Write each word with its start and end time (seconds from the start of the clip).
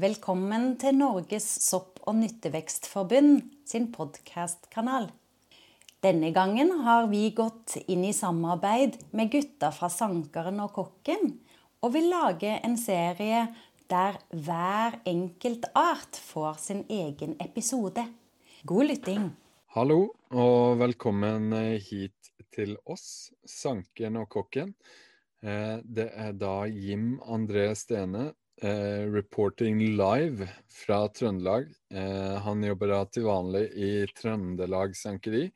Velkommen 0.00 0.78
til 0.80 0.94
Norges 0.96 1.44
sopp- 1.60 1.98
og 2.08 2.14
nyttevekstforbund 2.16 3.42
sin 3.68 3.90
podkastkanal. 3.92 5.10
Denne 6.00 6.30
gangen 6.32 6.72
har 6.86 7.10
vi 7.10 7.26
gått 7.36 7.74
inn 7.84 8.06
i 8.08 8.14
samarbeid 8.16 8.96
med 9.12 9.28
gutta 9.34 9.68
fra 9.68 9.92
Sankeren 9.92 10.62
og 10.64 10.72
Kokken, 10.78 11.34
og 11.84 11.92
vil 11.92 12.08
lage 12.08 12.56
en 12.64 12.78
serie 12.80 13.44
der 13.92 14.16
hver 14.32 14.96
enkelt 15.04 15.68
art 15.76 16.16
får 16.16 16.56
sin 16.64 16.84
egen 16.88 17.36
episode. 17.44 18.08
God 18.64 18.88
lytting. 18.94 19.28
Hallo, 19.76 20.06
og 20.32 20.80
velkommen 20.80 21.52
hit 21.84 22.32
til 22.48 22.78
oss, 22.88 23.28
Sanken 23.44 24.16
og 24.24 24.30
Kokken. 24.32 24.72
Eh, 25.44 25.82
det 25.84 26.14
er 26.16 26.32
da 26.32 26.62
Jim 26.64 27.18
André 27.20 27.74
Stene 27.76 28.30
Eh, 28.60 29.08
reporting 29.10 29.78
live 29.96 30.48
fra 30.68 31.08
Trøndelag. 31.08 31.72
Eh, 31.90 32.36
han 32.44 32.62
jobber 32.62 32.90
da 32.92 32.98
til 33.08 33.24
vanlig 33.26 33.62
i 33.74 33.92
Trøndelag 34.12 34.92
Sankeri. 34.96 35.46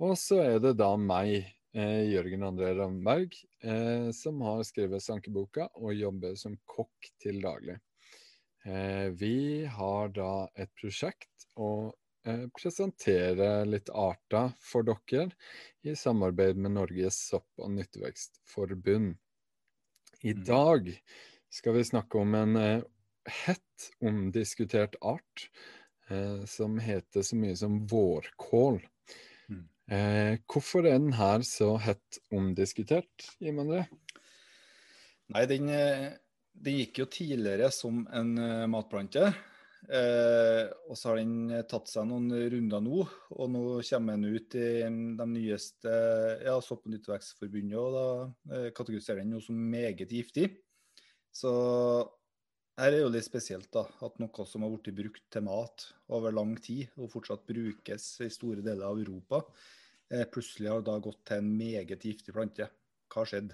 Og 0.00 0.14
så 0.18 0.38
er 0.44 0.60
det 0.62 0.76
da 0.78 0.92
meg, 0.96 1.48
eh, 1.74 2.04
Jørgen 2.12 2.46
André 2.46 2.70
Ravnberg, 2.78 3.34
eh, 3.62 4.10
som 4.12 4.40
har 4.40 4.62
skrevet 4.62 5.02
sankeboka 5.02 5.68
og 5.74 5.94
jobber 5.94 6.36
som 6.36 6.56
kokk 6.64 7.10
til 7.20 7.42
daglig. 7.42 7.80
Eh, 8.64 9.10
vi 9.10 9.64
har 9.66 10.08
da 10.14 10.48
et 10.54 10.70
prosjekt 10.78 11.48
å 11.58 11.92
eh, 12.24 12.46
presentere 12.54 13.66
litt 13.66 13.90
arter 13.90 14.52
for 14.62 14.84
dere 14.86 15.32
i 15.82 15.96
samarbeid 15.98 16.56
med 16.56 16.76
Norges 16.78 17.18
sopp- 17.18 17.58
og 17.58 17.72
nyttevekstforbund. 17.74 19.16
I 20.22 20.34
Mm. 20.34 20.44
dag 20.44 21.00
skal 21.52 21.76
vi 21.76 21.84
snakke 21.84 22.20
om 22.20 22.34
en 22.38 22.56
eh, 22.56 22.84
hett 23.44 23.90
omdiskutert 24.04 24.96
art 25.00 25.46
eh, 26.08 26.44
som 26.48 26.78
heter 26.80 27.26
så 27.26 27.38
mye 27.38 27.56
som 27.58 27.82
vårkål. 27.88 28.80
Mm. 29.52 29.66
Eh, 29.92 30.32
hvorfor 30.48 30.86
er 30.86 30.96
den 30.96 31.14
her 31.18 31.44
så 31.46 31.74
hett 31.82 32.22
omdiskutert, 32.32 33.28
Jim 33.42 33.60
André? 33.62 33.84
Nei, 35.32 35.46
den, 35.50 35.68
eh, 35.72 36.10
den 36.52 36.82
gikk 36.82 37.04
jo 37.04 37.08
tidligere 37.12 37.70
som 37.72 38.04
en 38.12 38.36
uh, 38.38 38.68
matplante. 38.70 39.32
Eh, 39.82 40.68
og 40.86 40.94
så 40.94 41.10
har 41.10 41.18
den 41.18 41.64
tatt 41.66 41.90
seg 41.90 42.06
noen 42.06 42.30
runder 42.30 42.82
nå, 42.84 43.00
og 43.34 43.48
nå 43.50 43.62
kommer 43.88 44.14
den 44.14 44.36
ut 44.38 44.54
i 44.54 44.68
de 45.18 45.26
nyeste 45.26 45.94
ja, 46.46 46.54
Sopp- 46.62 46.86
og 46.86 46.92
nyttevekstforbundet, 46.94 47.80
og 47.80 47.96
da 47.96 48.68
kategoriserer 48.76 49.24
den 49.24 49.34
noe 49.34 49.42
som 49.42 49.58
meget 49.58 50.06
giftig. 50.06 50.52
Så 51.32 51.52
her 52.80 52.92
er 52.92 53.02
jo 53.02 53.10
litt 53.12 53.26
spesielt 53.26 53.70
da, 53.74 53.86
at 54.04 54.20
noe 54.20 54.46
som 54.48 54.64
har 54.64 54.72
blitt 54.72 54.96
brukt 54.96 55.24
til 55.32 55.44
mat 55.46 55.86
over 56.12 56.34
lang 56.34 56.54
tid, 56.60 56.92
og 57.00 57.10
fortsatt 57.12 57.44
brukes 57.48 58.06
i 58.24 58.30
store 58.32 58.64
deler 58.64 58.88
av 58.88 59.00
Europa, 59.00 59.42
eh, 60.12 60.24
plutselig 60.28 60.70
har 60.72 60.84
da 60.86 60.98
gått 61.02 61.20
til 61.28 61.42
en 61.42 61.52
meget 61.56 62.04
giftig 62.04 62.34
plante. 62.36 62.68
Hva 63.12 63.24
har 63.24 63.32
skjedd? 63.32 63.52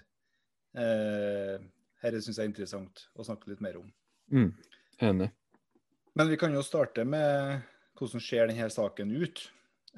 Eh, 0.78 1.58
Dette 1.98 2.22
syns 2.22 2.38
jeg 2.38 2.44
er 2.46 2.52
interessant 2.52 3.08
å 3.18 3.26
snakke 3.26 3.50
litt 3.50 3.62
mer 3.64 3.80
om. 3.80 3.88
Mm, 4.30 4.52
enig. 5.02 5.32
Men 6.14 6.30
vi 6.30 6.38
kan 6.38 6.54
jo 6.54 6.62
starte 6.62 7.02
med 7.06 7.64
hvordan 7.98 8.22
ser 8.22 8.46
denne 8.50 8.68
saken 8.70 9.10
ut. 9.18 9.42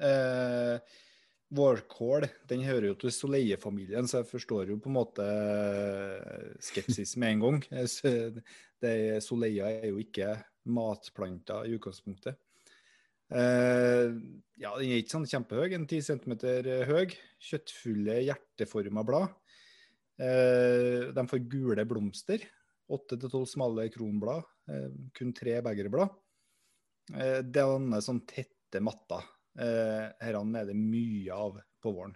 Eh, 0.01 0.81
Vårkål 1.51 2.29
den 2.47 2.63
hører 2.63 2.91
jo 2.91 2.97
til 3.01 3.11
Soleie-familien, 3.11 4.07
så 4.07 4.21
jeg 4.21 4.29
forstår 4.29 4.69
jo 4.71 4.77
på 4.79 4.87
en 4.87 4.95
måte 4.95 5.25
skepsis 6.63 7.17
med 7.19 7.37
en 7.37 7.47
gang. 7.47 7.63
Eh, 8.81 9.19
Soleia 9.21 9.67
er 9.69 9.91
jo 9.91 9.99
ikke 10.01 10.31
matplanter 10.73 11.67
i 11.69 11.75
utgangspunktet. 11.75 12.33
Eh, 13.29 14.07
ja, 14.57 14.71
Den 14.73 14.87
er 14.89 15.03
ikke 15.03 15.13
sånn 15.13 15.27
kjempehøy, 15.29 15.75
en 15.77 15.85
10 15.85 16.01
cm 16.07 16.33
høy. 16.89 17.13
Kjøttfulle, 17.45 18.15
hjerteforma 18.25 19.03
blad. 19.05 19.35
Eh, 20.17 21.11
de 21.13 21.25
får 21.29 21.45
gule 21.51 21.85
blomster. 21.85 22.41
8-12 22.89 23.45
smale 23.53 23.85
kronblad. 23.93 24.49
Eh, 24.67 24.89
kun 25.13 25.31
tre 25.37 25.59
begerblad. 25.61 26.17
Det 27.11 27.53
danner 27.53 28.01
sånn 28.01 28.25
tette 28.25 28.81
matter. 28.83 29.29
Eh, 29.59 30.05
Herene 30.23 30.61
er 30.61 30.69
det 30.69 30.77
mye 30.77 31.35
av 31.35 31.59
på 31.81 31.93
våren. 31.95 32.15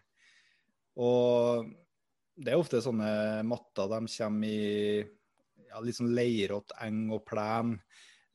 Og 1.02 1.72
det 2.36 2.52
er 2.52 2.60
ofte 2.60 2.84
sånne 2.84 3.44
matter 3.48 3.90
de 3.92 4.02
kommer 4.12 4.48
i 4.48 5.04
ja, 5.70 5.82
litt 5.84 5.98
sånn 5.98 6.14
leirete 6.16 6.78
eng 6.86 7.10
og 7.16 7.26
plen. 7.28 7.76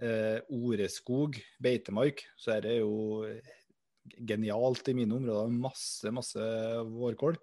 Eh, 0.00 0.40
oreskog, 0.56 1.36
beitemark. 1.60 2.24
Så 2.40 2.56
er 2.56 2.64
det 2.64 2.76
jo 2.80 3.26
genialt 4.28 4.88
i 4.88 4.96
mine 4.96 5.16
områder. 5.16 5.52
Masse, 5.52 6.12
masse 6.14 6.50
vårkål. 6.90 7.38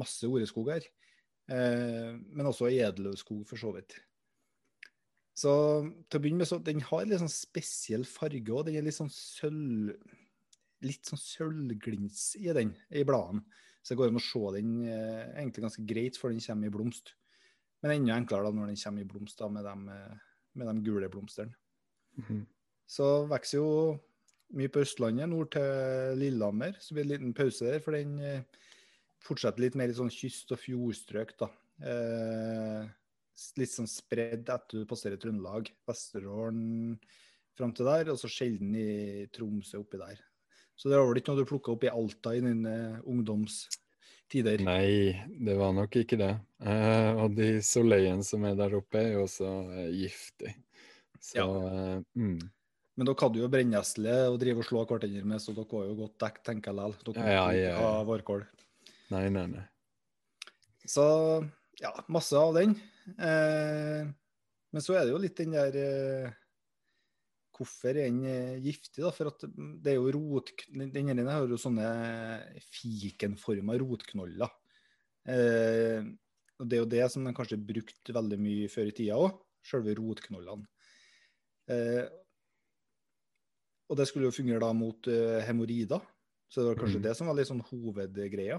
Masse 0.00 0.28
oreskog 0.28 0.72
her. 0.74 0.88
Eh, 1.52 2.16
men 2.16 2.48
også 2.48 2.72
edelskog, 2.72 3.44
for 3.48 3.60
så 3.60 3.74
vidt. 3.76 3.96
Så 5.34 5.52
til 6.08 6.18
å 6.18 6.22
begynne 6.22 6.44
med, 6.44 6.48
så 6.48 6.60
den 6.62 6.82
har 6.86 7.08
litt 7.08 7.20
sånn 7.20 7.32
spesiell 7.32 8.04
farge 8.06 8.52
òg. 8.54 8.68
Den 8.68 8.78
er 8.78 8.86
litt 8.86 8.96
sånn 8.96 9.12
sølv 9.12 9.96
litt 10.84 11.10
sånn 11.10 11.20
sølvglins 11.20 12.34
i 12.40 12.48
den, 12.56 12.74
i 12.92 13.04
bladene. 13.06 13.44
Så 13.84 13.92
det 13.92 14.00
går 14.00 14.12
an 14.12 14.20
å 14.20 14.24
se 14.24 14.40
den 14.54 14.72
eh, 14.88 15.26
egentlig 15.42 15.66
ganske 15.66 15.84
greit 15.84 16.16
før 16.16 16.32
den 16.32 16.40
kommer 16.44 16.70
i 16.70 16.72
blomst. 16.72 17.12
Men 17.84 17.98
enda 17.98 18.16
enklere 18.16 18.48
da 18.48 18.56
når 18.56 18.72
den 18.72 18.80
kommer 18.80 19.04
i 19.04 19.08
blomst 19.08 19.40
da, 19.42 19.50
med, 19.52 19.66
de, 19.68 19.92
eh, 19.92 20.22
med 20.56 20.70
de 20.70 20.84
gule 20.86 21.10
blomstene. 21.12 21.52
Mhm. 22.20 22.44
Så 22.88 23.08
vokser 23.28 23.58
jo 23.58 23.68
mye 24.56 24.70
på 24.72 24.82
Østlandet, 24.84 25.28
nord 25.28 25.52
til 25.52 26.16
Lillehammer. 26.20 26.76
Så 26.80 26.96
blir 26.96 27.04
det 27.04 27.18
en 27.18 27.26
liten 27.26 27.36
pause 27.36 27.68
der, 27.68 27.82
for 27.84 27.96
den 27.96 28.16
eh, 28.24 28.64
fortsetter 29.24 29.64
litt 29.64 29.76
mer 29.76 29.92
i 29.92 29.96
sånn 29.96 30.12
kyst- 30.12 30.52
og 30.54 30.60
fjordstrøk. 30.62 31.36
da. 31.40 31.50
Eh, 31.84 32.88
litt 33.58 33.72
sånn 33.72 33.90
spredd 33.90 34.48
etter 34.48 34.80
du 34.80 34.88
passerer 34.88 35.20
Trøndelag. 35.20 35.68
Vesterålen 35.88 36.94
fram 37.58 37.74
til 37.74 37.88
der, 37.88 38.12
og 38.12 38.20
så 38.20 38.30
sjelden 38.30 38.74
i 38.78 39.26
Tromsø 39.34 39.82
oppi 39.82 40.00
der. 40.00 40.20
Så 40.74 40.90
det 40.90 40.98
var 40.98 41.08
vel 41.08 41.20
ikke 41.20 41.32
noe 41.32 41.44
du 41.44 41.48
plukka 41.48 41.74
opp 41.74 41.86
i 41.86 41.92
Alta 41.92 42.34
i 42.34 42.42
dine 42.42 42.74
ungdomstider? 43.06 44.64
Nei, 44.66 45.14
det 45.46 45.54
var 45.58 45.74
nok 45.76 46.00
ikke 46.02 46.18
det. 46.20 46.32
Uh, 46.64 47.24
og 47.24 47.38
de 47.38 47.50
soleien 47.64 48.24
som 48.26 48.44
er 48.48 48.58
der 48.58 48.74
oppe, 48.80 49.00
er 49.00 49.16
jo 49.18 49.24
også 49.28 49.52
uh, 49.70 49.86
giftig. 49.94 50.56
Så 51.22 51.38
Ja. 51.40 51.46
uh, 51.46 52.02
mm. 52.18 52.38
Men 52.94 53.08
dere 53.08 53.26
hadde 53.26 53.40
jo 53.42 53.50
brennesle 53.50 54.16
å 54.30 54.36
drive 54.38 54.62
og 54.62 54.66
slå 54.68 54.84
hverandre 54.86 55.26
med, 55.26 55.42
så 55.42 55.54
dere 55.54 55.66
var 55.70 55.86
jo 55.88 55.94
godt 55.98 56.18
dekket, 56.22 56.44
tenker 56.46 56.70
jeg 56.70 56.78
likevel. 56.78 57.14
Dere 57.16 57.32
Ja, 57.32 57.46
ja, 57.58 57.70
ja, 57.74 57.94
vårkål. 58.06 58.44
Nei, 59.10 59.24
nei, 59.34 59.46
nei. 59.50 59.64
Så 60.86 61.04
ja, 61.80 61.90
masse 62.12 62.38
av 62.38 62.54
den. 62.54 62.76
Eh, 63.18 64.06
men 64.74 64.84
så 64.84 64.94
er 64.94 65.06
det 65.06 65.14
jo 65.14 65.20
litt 65.22 65.36
den 65.40 65.56
der 65.56 65.78
eh, 65.80 66.36
Hvorfor 67.54 67.94
er 67.94 68.08
den 68.10 68.58
giftig, 68.64 69.04
da? 69.04 69.12
For 69.14 69.30
at 69.30 69.44
det 69.46 69.92
er 69.92 70.00
jo 70.00 70.10
rot... 70.16 70.50
Den 70.74 71.12
ene 71.12 71.26
har 71.28 71.46
jo 71.46 71.58
sånne 71.60 71.86
fikenforma 72.74 73.76
rotknoller. 73.78 74.50
Eh, 75.30 76.02
og 76.60 76.68
det 76.68 76.76
er 76.76 76.82
jo 76.82 76.90
det 76.90 77.06
som 77.12 77.24
de 77.26 77.32
kanskje 77.36 77.60
brukte 77.60 78.14
veldig 78.14 78.38
mye 78.40 78.68
før 78.72 78.90
i 78.90 78.94
tida 78.96 79.18
òg, 79.18 79.38
selve 79.66 79.94
rotknollene. 79.98 80.66
Eh, 81.70 82.04
og 83.90 83.98
det 84.00 84.06
skulle 84.08 84.28
jo 84.30 84.34
fungere 84.34 84.62
da 84.62 84.70
mot 84.76 85.08
eh, 85.10 85.40
hemoroider, 85.46 86.02
så 86.48 86.62
det 86.62 86.70
var 86.70 86.80
kanskje 86.80 87.00
mm. 87.00 87.04
det 87.06 87.14
som 87.18 87.28
var 87.28 87.36
litt 87.38 87.50
sånn 87.50 87.64
hovedgreia. 87.68 88.58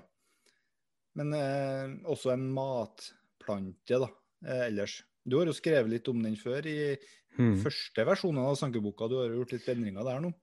Men 1.15 1.35
eh, 1.37 1.95
også 2.11 2.33
en 2.33 2.49
matplante, 2.53 4.01
da, 4.03 4.09
eh, 4.45 4.65
ellers. 4.67 4.99
Du 5.25 5.37
har 5.39 5.49
jo 5.49 5.55
skrevet 5.57 5.91
litt 5.91 6.07
om 6.11 6.21
den 6.23 6.37
før 6.39 6.67
i 6.69 6.77
Mm. 7.39 7.65
første 7.65 8.05
versjonen 8.07 8.43
av 8.45 8.57
sankeboka. 8.59 9.09
Du 9.09 9.17
har 9.19 9.29
jo 9.31 9.41
gjort 9.41 9.55
litt 9.57 9.69
endringer 9.75 10.07
der 10.07 10.21
nå. 10.27 10.33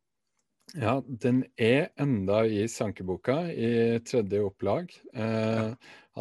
Ja, 0.79 0.93
den 1.23 1.43
er 1.61 1.88
enda 2.00 2.43
i 2.49 2.62
sankeboka, 2.70 3.34
i 3.52 3.99
tredje 4.08 4.40
opplag. 4.46 4.93
Eh, 5.12 5.73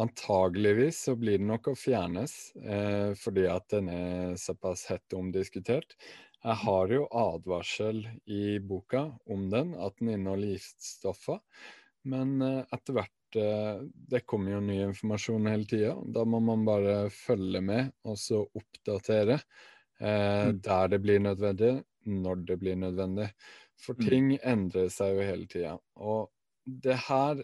antageligvis 0.04 0.98
så 1.06 1.14
blir 1.16 1.38
den 1.40 1.48
nok 1.52 1.70
å 1.72 1.76
fjernes, 1.78 2.34
eh, 2.60 3.12
fordi 3.16 3.46
at 3.48 3.68
den 3.72 3.88
er 3.92 4.34
såpass 4.40 4.84
hett 4.90 5.16
omdiskutert. 5.16 5.96
Jeg 6.42 6.58
har 6.64 6.92
jo 6.92 7.06
advarsel 7.22 8.02
i 8.26 8.58
boka 8.58 9.04
om 9.30 9.48
den, 9.52 9.74
at 9.78 9.96
den 10.00 10.10
inneholder 10.18 10.56
giftstoffer. 10.56 11.40
Men 12.04 12.40
eh, 12.42 12.64
etter 12.74 12.98
hvert 12.98 13.14
Det 13.34 14.20
kommer 14.26 14.52
jo 14.56 14.60
ny 14.60 14.78
informasjon 14.88 15.46
hele 15.50 15.64
tida. 15.68 15.94
Da 16.14 16.24
må 16.24 16.40
man 16.40 16.64
bare 16.68 17.10
følge 17.10 17.60
med 17.64 17.92
og 18.04 18.18
så 18.20 18.42
oppdatere 18.58 19.40
eh, 20.00 20.48
Mm. 20.48 20.60
der 20.62 20.88
det 20.88 21.00
blir 21.02 21.20
nødvendig, 21.20 21.82
når 22.06 22.46
det 22.46 22.58
blir 22.60 22.76
nødvendig. 22.76 23.30
For 23.78 23.94
Mm. 23.98 24.04
ting 24.08 24.32
endrer 24.42 24.88
seg 24.90 25.16
jo 25.16 25.22
hele 25.26 25.46
tida. 25.46 25.78
Og 25.96 26.30
det 26.66 26.96
her 27.08 27.42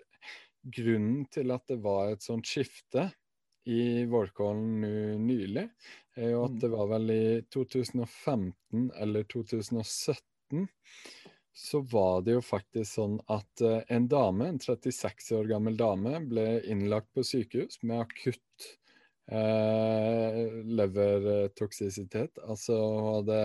Grunnen 0.69 1.25
til 1.33 1.51
at 1.55 1.65
det 1.71 1.79
var 1.83 2.11
et 2.13 2.23
sånt 2.25 2.47
skifte 2.47 3.07
i 3.69 4.05
Vårkollen 4.11 4.81
nå 4.83 4.91
nylig, 5.23 5.65
er 6.17 6.31
jo 6.33 6.45
at 6.45 6.57
Mm. 6.57 6.61
det 6.61 6.71
var 6.71 6.89
vel 6.89 7.11
i 7.11 7.41
2015 7.55 8.91
eller 8.97 9.23
2017 9.25 10.69
så 11.59 11.81
var 11.81 12.23
det 12.23 12.37
jo 12.37 12.43
faktisk 12.45 13.01
sånn 13.01 13.17
at 13.35 13.63
eh, 13.67 13.81
en 13.91 14.07
dame, 14.11 14.47
en 14.47 14.61
36 14.63 15.33
år 15.35 15.49
gammel 15.51 15.79
dame, 15.79 16.21
ble 16.31 16.45
innlagt 16.71 17.11
på 17.17 17.25
sykehus 17.27 17.81
med 17.83 18.05
akutt 18.05 18.69
eh, 19.27 20.39
levertoksisitet. 20.79 22.39
Altså 22.47 22.79
hun 22.79 23.09
hadde 23.09 23.41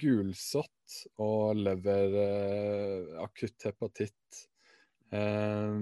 gulsott 0.00 0.96
og 1.20 1.60
lever 1.60 2.16
eh, 2.24 3.12
akutt 3.26 3.68
hepatitt. 3.68 4.42
Eh, 5.12 5.76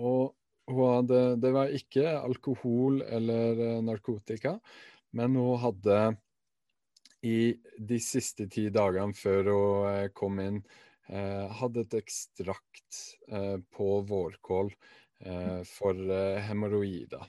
og 0.00 0.32
hadde 0.80 1.20
Det 1.44 1.52
var 1.52 1.76
ikke 1.76 2.16
alkohol 2.22 3.02
eller 3.04 3.64
eh, 3.66 3.78
narkotika, 3.84 4.56
men 5.12 5.36
hun 5.36 5.60
hadde 5.60 6.00
i 7.22 7.52
de 7.76 7.98
siste 8.00 8.46
ti 8.48 8.70
dagene 8.72 9.12
før 9.16 9.44
hun 9.50 9.88
eh, 9.90 10.08
kom 10.16 10.40
inn, 10.40 10.62
eh, 11.12 11.46
hadde 11.60 11.80
et 11.84 11.94
ekstrakt 11.98 13.18
eh, 13.28 13.58
på 13.76 14.00
vårkål 14.08 14.68
eh, 14.72 15.60
for 15.68 15.94
hemoroider. 16.48 17.24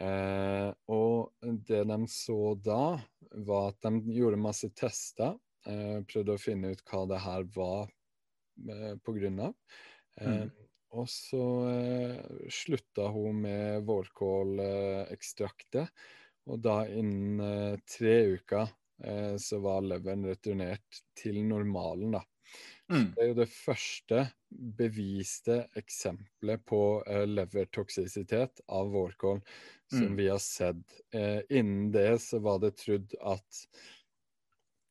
Og 0.00 1.32
det 1.42 1.84
de 1.90 2.06
så 2.08 2.54
da, 2.56 2.98
var 3.44 3.68
at 3.68 3.78
de 3.84 4.00
gjorde 4.14 4.38
masse 4.40 4.68
tester. 4.78 5.34
Prøvde 5.66 6.32
å 6.32 6.40
finne 6.40 6.70
ut 6.72 6.80
hva 6.88 7.02
det 7.10 7.18
her 7.20 7.42
var 7.52 7.90
på 9.04 9.12
grunn 9.18 9.38
av. 9.50 9.52
Mm. 10.22 10.48
Og 10.96 11.06
så 11.10 11.44
slutta 12.54 13.10
hun 13.12 13.42
med 13.42 13.84
vårkålekstraktet. 13.90 15.88
Og 16.48 16.56
da 16.64 16.86
innen 16.88 17.76
tre 17.84 18.16
uker 18.38 18.72
eh, 19.04 19.36
så 19.40 19.60
var 19.64 19.82
leveren 19.86 20.26
returnert 20.28 21.02
til 21.18 21.42
normalen, 21.46 22.12
da. 22.18 22.22
Mm. 22.90 23.14
Det 23.14 23.22
er 23.24 23.28
jo 23.32 23.38
det 23.40 23.48
første 23.52 24.20
beviste 24.78 25.56
eksempelet 25.78 26.64
på 26.66 26.80
eh, 27.06 27.26
levertoksisitet 27.28 28.62
av 28.68 28.90
vårkål 28.94 29.40
som 29.90 30.12
Mm. 30.12 30.16
vi 30.16 30.28
har 30.30 30.38
sett. 30.42 31.00
Eh, 31.14 31.40
innen 31.50 31.90
det 31.92 32.18
så 32.22 32.38
var 32.44 32.60
det 32.62 32.76
trodd 32.80 33.14
at 33.20 33.66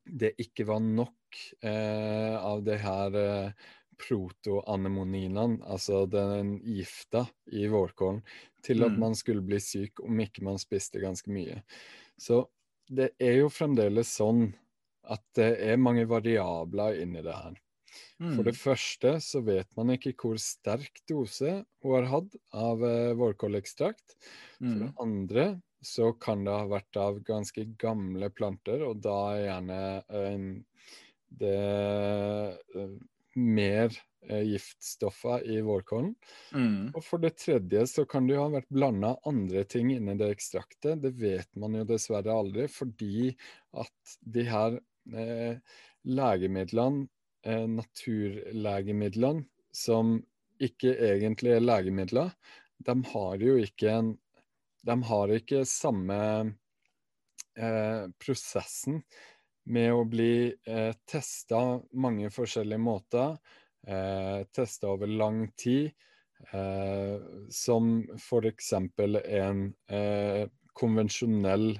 det 0.10 0.34
ikke 0.42 0.66
var 0.70 0.80
nok 0.82 1.40
eh, 1.62 2.36
av 2.40 2.64
det 2.66 2.80
her 2.82 3.16
eh, 3.20 3.52
protoanemoninene, 4.00 5.60
altså 5.68 6.06
den 6.10 6.56
gifta 6.64 7.26
i 7.52 7.68
vårkålen, 7.70 8.22
til 8.66 8.84
at 8.88 8.96
Mm. 8.96 9.00
man 9.00 9.16
skulle 9.16 9.44
bli 9.46 9.60
syk 9.62 10.00
om 10.04 10.20
ikke 10.24 10.44
man 10.48 10.60
spiste 10.62 11.02
ganske 11.04 11.30
mye. 11.32 11.62
Så 12.20 12.46
det 12.90 13.12
er 13.22 13.40
jo 13.44 13.50
fremdeles 13.54 14.12
sånn 14.20 14.50
at 15.10 15.24
det 15.38 15.50
er 15.72 15.82
mange 15.82 16.06
variabler 16.10 17.00
inni 17.04 17.22
det 17.26 17.36
her. 17.36 17.58
For 18.36 18.46
det 18.46 18.54
Mm. 18.54 18.60
første 18.60 19.16
så 19.26 19.42
vet 19.46 19.70
man 19.78 19.92
ikke 19.96 20.14
hvor 20.22 20.38
sterk 20.42 21.02
dose 21.10 21.56
hun 21.84 21.96
har 21.96 22.10
hatt 22.12 22.36
av 22.54 22.84
eh, 22.86 23.14
vårkålekstrakt. 23.18 24.16
For 24.70 24.84
det 24.84 24.90
Mm. 24.90 24.98
andre 25.02 25.48
så 25.86 26.12
kan 26.22 26.44
det 26.46 26.54
ha 26.54 26.68
vært 26.70 27.00
av 27.00 27.22
ganske 27.26 27.64
gamle 27.82 28.30
planter, 28.36 28.84
og 28.86 29.02
da 29.06 29.18
er 29.34 29.46
gjerne 29.48 29.80
eh, 30.20 30.46
det 31.42 31.56
eh, 32.76 32.94
mer 33.38 33.94
eh, 34.28 34.42
giftstoffer 34.42 35.46
i 35.50 35.60
vårkålen. 35.66 36.14
Mm. 36.54 36.92
Og 36.94 37.04
for 37.06 37.22
det 37.24 37.36
tredje 37.42 37.86
så 37.92 38.06
kan 38.10 38.28
det 38.28 38.36
jo 38.36 38.46
ha 38.46 38.54
vært 38.58 38.72
blanda 38.74 39.14
andre 39.30 39.64
ting 39.70 39.92
inni 39.94 40.18
det 40.20 40.32
ekstraktet. 40.36 41.02
Det 41.04 41.14
vet 41.20 41.50
man 41.60 41.78
jo 41.80 41.86
dessverre 41.90 42.34
aldri, 42.34 42.68
fordi 42.72 43.34
at 43.78 44.16
de 44.22 44.48
her 44.50 44.80
eh, 45.14 45.60
legemidlene, 46.10 47.08
eh, 47.46 47.66
naturlegemidlene, 47.70 49.46
som 49.76 50.18
ikke 50.60 50.96
egentlig 51.12 51.54
er 51.56 51.64
legemidler, 51.64 52.34
de 52.84 52.96
har 53.12 53.44
jo 53.44 53.60
ikke 53.60 53.92
en 53.92 54.18
De 54.88 54.96
har 55.04 55.32
ikke 55.36 55.66
samme 55.68 56.16
eh, 57.60 58.04
prosessen 58.24 59.02
med 59.66 59.94
å 59.94 60.04
bli 60.10 60.54
eh, 60.66 60.94
testa 61.06 61.80
mange 61.94 62.30
forskjellige 62.34 62.82
måter, 62.82 63.36
eh, 63.88 64.46
testa 64.56 64.90
over 64.94 65.08
lang 65.08 65.48
tid, 65.58 65.92
eh, 66.54 67.20
som 67.50 68.00
f.eks. 68.16 68.74
en 68.74 69.62
eh, 69.92 70.48
konvensjonell 70.74 71.72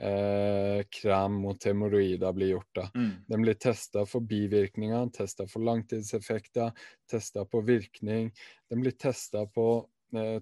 eh, 0.00 0.84
krem 0.90 1.40
mot 1.44 1.64
hemoroider 1.64 2.32
blir 2.32 2.54
gjort. 2.54 2.70
da. 2.74 2.90
Mm. 2.94 3.10
Den 3.26 3.42
blir 3.42 3.54
testa 3.54 4.06
for 4.06 4.20
bivirkninger, 4.20 5.08
testa 5.16 5.46
for 5.46 5.64
langtidseffekter, 5.64 6.72
testa 7.10 7.44
på 7.44 7.60
virkning. 7.60 8.32
Den 8.70 8.80
blir 8.84 8.96
testa 8.98 9.46
på 9.46 9.86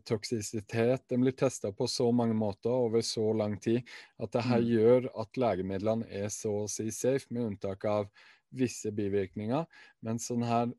toksisitet. 0.04 1.08
Den 1.08 1.20
blir 1.24 1.32
testa 1.32 1.72
på 1.72 1.86
så 1.88 2.10
mange 2.12 2.34
måter 2.34 2.70
over 2.70 3.00
så 3.06 3.32
lang 3.36 3.58
tid 3.60 3.82
at 4.18 4.32
det 4.32 4.42
her 4.48 4.60
Mm. 4.60 4.68
gjør 4.68 5.08
at 5.22 5.36
legemidlene 5.36 6.06
er 6.10 6.28
så 6.28 6.52
å 6.64 6.68
si 6.70 6.90
safe, 6.90 7.26
med 7.30 7.42
unntak 7.42 7.84
av 7.84 8.08
visse 8.52 8.90
bivirkninger. 8.92 9.66
Men 10.02 10.18
sånne 10.18 10.46
her 10.46 10.72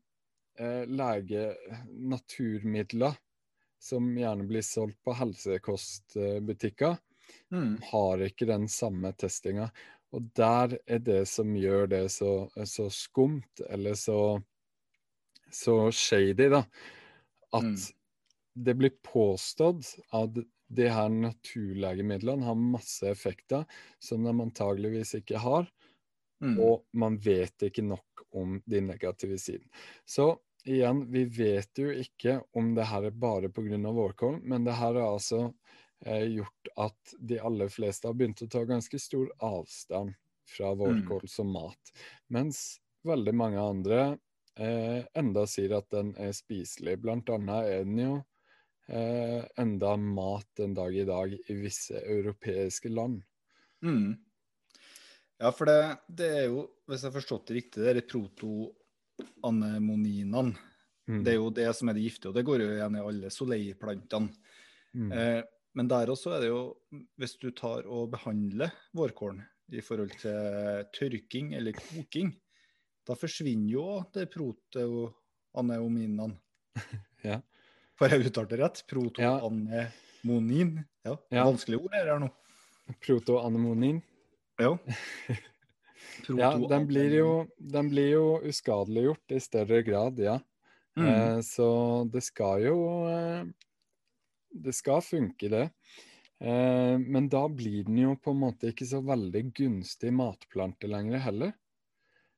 eh, 0.58 0.84
lege... 0.86 1.56
naturmidler 1.90 3.16
som 3.80 4.06
gjerne 4.16 4.46
blir 4.48 4.62
solgt 4.62 5.02
på 5.04 5.12
helsekostbutikker, 5.18 6.96
Mm. 7.50 7.78
har 7.82 8.18
ikke 8.18 8.46
den 8.46 8.68
samme 8.68 9.12
testinga. 9.12 9.70
Og 10.12 10.30
der 10.36 10.78
er 10.86 10.98
det 10.98 11.26
som 11.28 11.54
gjør 11.56 11.86
det 11.88 12.10
så, 12.12 12.48
så 12.64 12.90
skumt, 12.92 13.60
eller 13.68 13.94
så, 13.94 14.42
så 15.50 15.90
shady, 15.90 16.48
da. 16.52 16.64
At 17.52 17.64
Mm. 17.64 17.76
Det 18.54 18.74
blir 18.78 18.94
påstått 19.04 19.96
at 20.14 20.38
de 20.74 20.86
her 20.90 21.08
naturlegemidlene 21.12 22.46
har 22.46 22.58
masse 22.58 23.06
effekter 23.10 23.64
som 24.02 24.24
de 24.24 24.32
antageligvis 24.40 25.14
ikke 25.20 25.42
har, 25.42 25.68
Mm. 26.42 26.58
og 26.60 26.82
man 26.92 27.14
vet 27.22 27.62
ikke 27.62 27.82
nok 27.86 28.24
om 28.34 28.58
de 28.66 28.80
negative 28.80 29.38
sidene. 29.38 29.70
Så 30.04 30.34
igjen, 30.66 31.04
vi 31.12 31.24
vet 31.24 31.78
jo 31.78 31.92
ikke 31.94 32.40
om 32.58 32.74
det 32.74 32.84
her 32.90 33.06
er 33.08 33.10
bare 33.10 33.48
pga. 33.48 33.78
vårkål, 33.78 34.40
men 34.42 34.64
det 34.64 34.74
her 34.74 34.94
har 34.94 35.14
altså 35.14 35.54
eh, 36.04 36.26
gjort 36.34 36.68
at 36.76 37.14
de 37.18 37.38
aller 37.38 37.68
fleste 37.68 38.08
har 38.08 38.14
begynt 38.14 38.42
å 38.42 38.50
ta 38.50 38.64
ganske 38.64 38.98
stor 38.98 39.30
avstand 39.38 40.14
fra 40.44 40.74
vårkål 40.74 41.28
som 41.28 41.52
mat. 41.52 41.92
Mens 42.28 42.80
veldig 43.04 43.34
mange 43.34 43.60
andre 43.60 44.18
eh, 44.58 45.04
enda 45.14 45.46
sier 45.46 45.78
at 45.78 45.88
den 45.90 46.14
er 46.18 46.32
spiselig. 46.32 46.98
Blant 47.00 47.30
annet 47.30 47.64
er 47.70 47.84
den 47.84 47.98
jo 47.98 48.22
enda 48.86 49.96
mat 49.96 50.60
en 50.60 50.74
dag 50.76 50.96
i 50.96 51.06
dag 51.08 51.32
i 51.32 51.54
visse 51.56 51.98
europeiske 51.98 52.92
land. 52.92 53.22
Mm. 53.84 54.16
Ja, 55.38 55.52
for 55.52 55.64
det, 55.68 55.96
det 56.08 56.38
er 56.38 56.46
jo, 56.48 56.70
hvis 56.88 57.02
jeg 57.02 57.10
har 57.10 57.18
forstått 57.18 57.46
det 57.48 57.54
riktig, 57.58 57.82
det 57.82 57.90
er 57.90 58.08
protoanemoninene. 58.08 60.54
Mm. 61.04 61.24
Det 61.24 61.30
er 61.32 61.36
jo 61.36 61.50
det 61.52 61.76
som 61.76 61.88
er 61.90 61.94
det 61.96 62.06
giftige, 62.06 62.28
og 62.30 62.36
det 62.38 62.48
går 62.48 62.58
jo 62.62 62.68
igjen 62.76 62.96
i 62.96 63.04
alle 63.04 63.28
soleiplantene. 63.32 64.28
Mm. 64.94 65.10
Eh, 65.12 65.42
men 65.74 65.86
der 65.90 66.10
også 66.12 66.28
er 66.36 66.40
det 66.44 66.50
jo, 66.52 66.60
hvis 67.18 67.34
du 67.42 67.48
tar 67.56 67.82
og 67.90 68.12
behandler 68.14 68.70
vårkålen 68.94 69.40
i 69.74 69.80
forhold 69.82 70.12
til 70.20 70.38
tørking 70.94 71.46
eller 71.58 71.72
koking, 71.76 72.30
da 73.04 73.12
forsvinner 73.18 73.70
jo 73.74 73.86
det 74.14 74.32
protoanemoninene. 74.34 76.34
Ja. 77.24 77.38
Får 77.98 78.10
jeg 78.14 78.26
uttalt 78.28 78.50
det 78.50 78.58
rett? 78.60 78.80
Protoanemonin. 78.90 80.78
Ja, 81.04 81.16
Ja. 81.30 81.44
vanskelig 81.46 81.78
ord 81.82 81.94
er 81.94 82.04
det 82.08 82.12
her 82.14 82.22
nå. 82.24 82.30
Protoanemonin. 83.00 84.02
Ja. 84.60 84.76
Ja, 86.28 86.52
den 86.56 86.86
blir, 86.86 87.10
jo, 87.10 87.30
den 87.58 87.88
blir 87.90 88.10
jo 88.12 88.26
uskadeliggjort 88.46 89.32
i 89.34 89.40
større 89.42 89.80
grad, 89.82 90.18
ja. 90.22 90.36
Mm. 90.96 91.06
Eh, 91.08 91.38
så 91.42 91.66
det 92.06 92.22
skal 92.22 92.62
jo 92.62 92.76
eh, 93.10 93.48
Det 94.54 94.74
skal 94.76 95.02
funke, 95.02 95.48
det. 95.50 95.64
Eh, 96.38 96.94
men 97.02 97.26
da 97.32 97.48
blir 97.50 97.82
den 97.88 97.98
jo 97.98 98.14
på 98.16 98.30
en 98.30 98.40
måte 98.44 98.70
ikke 98.70 98.86
så 98.86 99.00
veldig 99.02 99.42
gunstig 99.58 100.12
matplante 100.14 100.86
lenger 100.86 101.18
heller. 101.24 101.52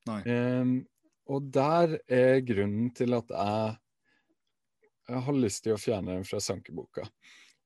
Nei. 0.09 0.21
Eh, 0.25 0.73
og 1.29 1.51
der 1.53 1.99
er 2.09 2.41
grunnen 2.49 2.95
til 2.97 3.13
at 3.19 3.29
jeg 3.35 3.77
har 5.09 5.33
lyst 5.39 5.65
til 5.65 5.75
å 5.77 5.81
fjerne 5.81 6.17
den 6.17 6.25
fra 6.25 6.39
sankeboka. 6.43 7.07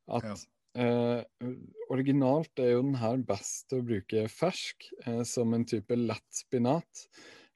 At 0.09 0.25
Ja. 0.25 0.37
eh, 0.75 1.23
originalt 1.91 2.59
er 2.59 2.73
jo 2.77 2.83
den 2.83 2.95
her 3.01 3.17
best 3.19 3.73
å 3.73 3.83
bruke 3.85 4.29
fersk, 4.29 4.91
eh, 5.07 5.23
som 5.25 5.55
en 5.55 5.65
type 5.65 5.97
lett 5.97 6.27
spinat. 6.33 7.07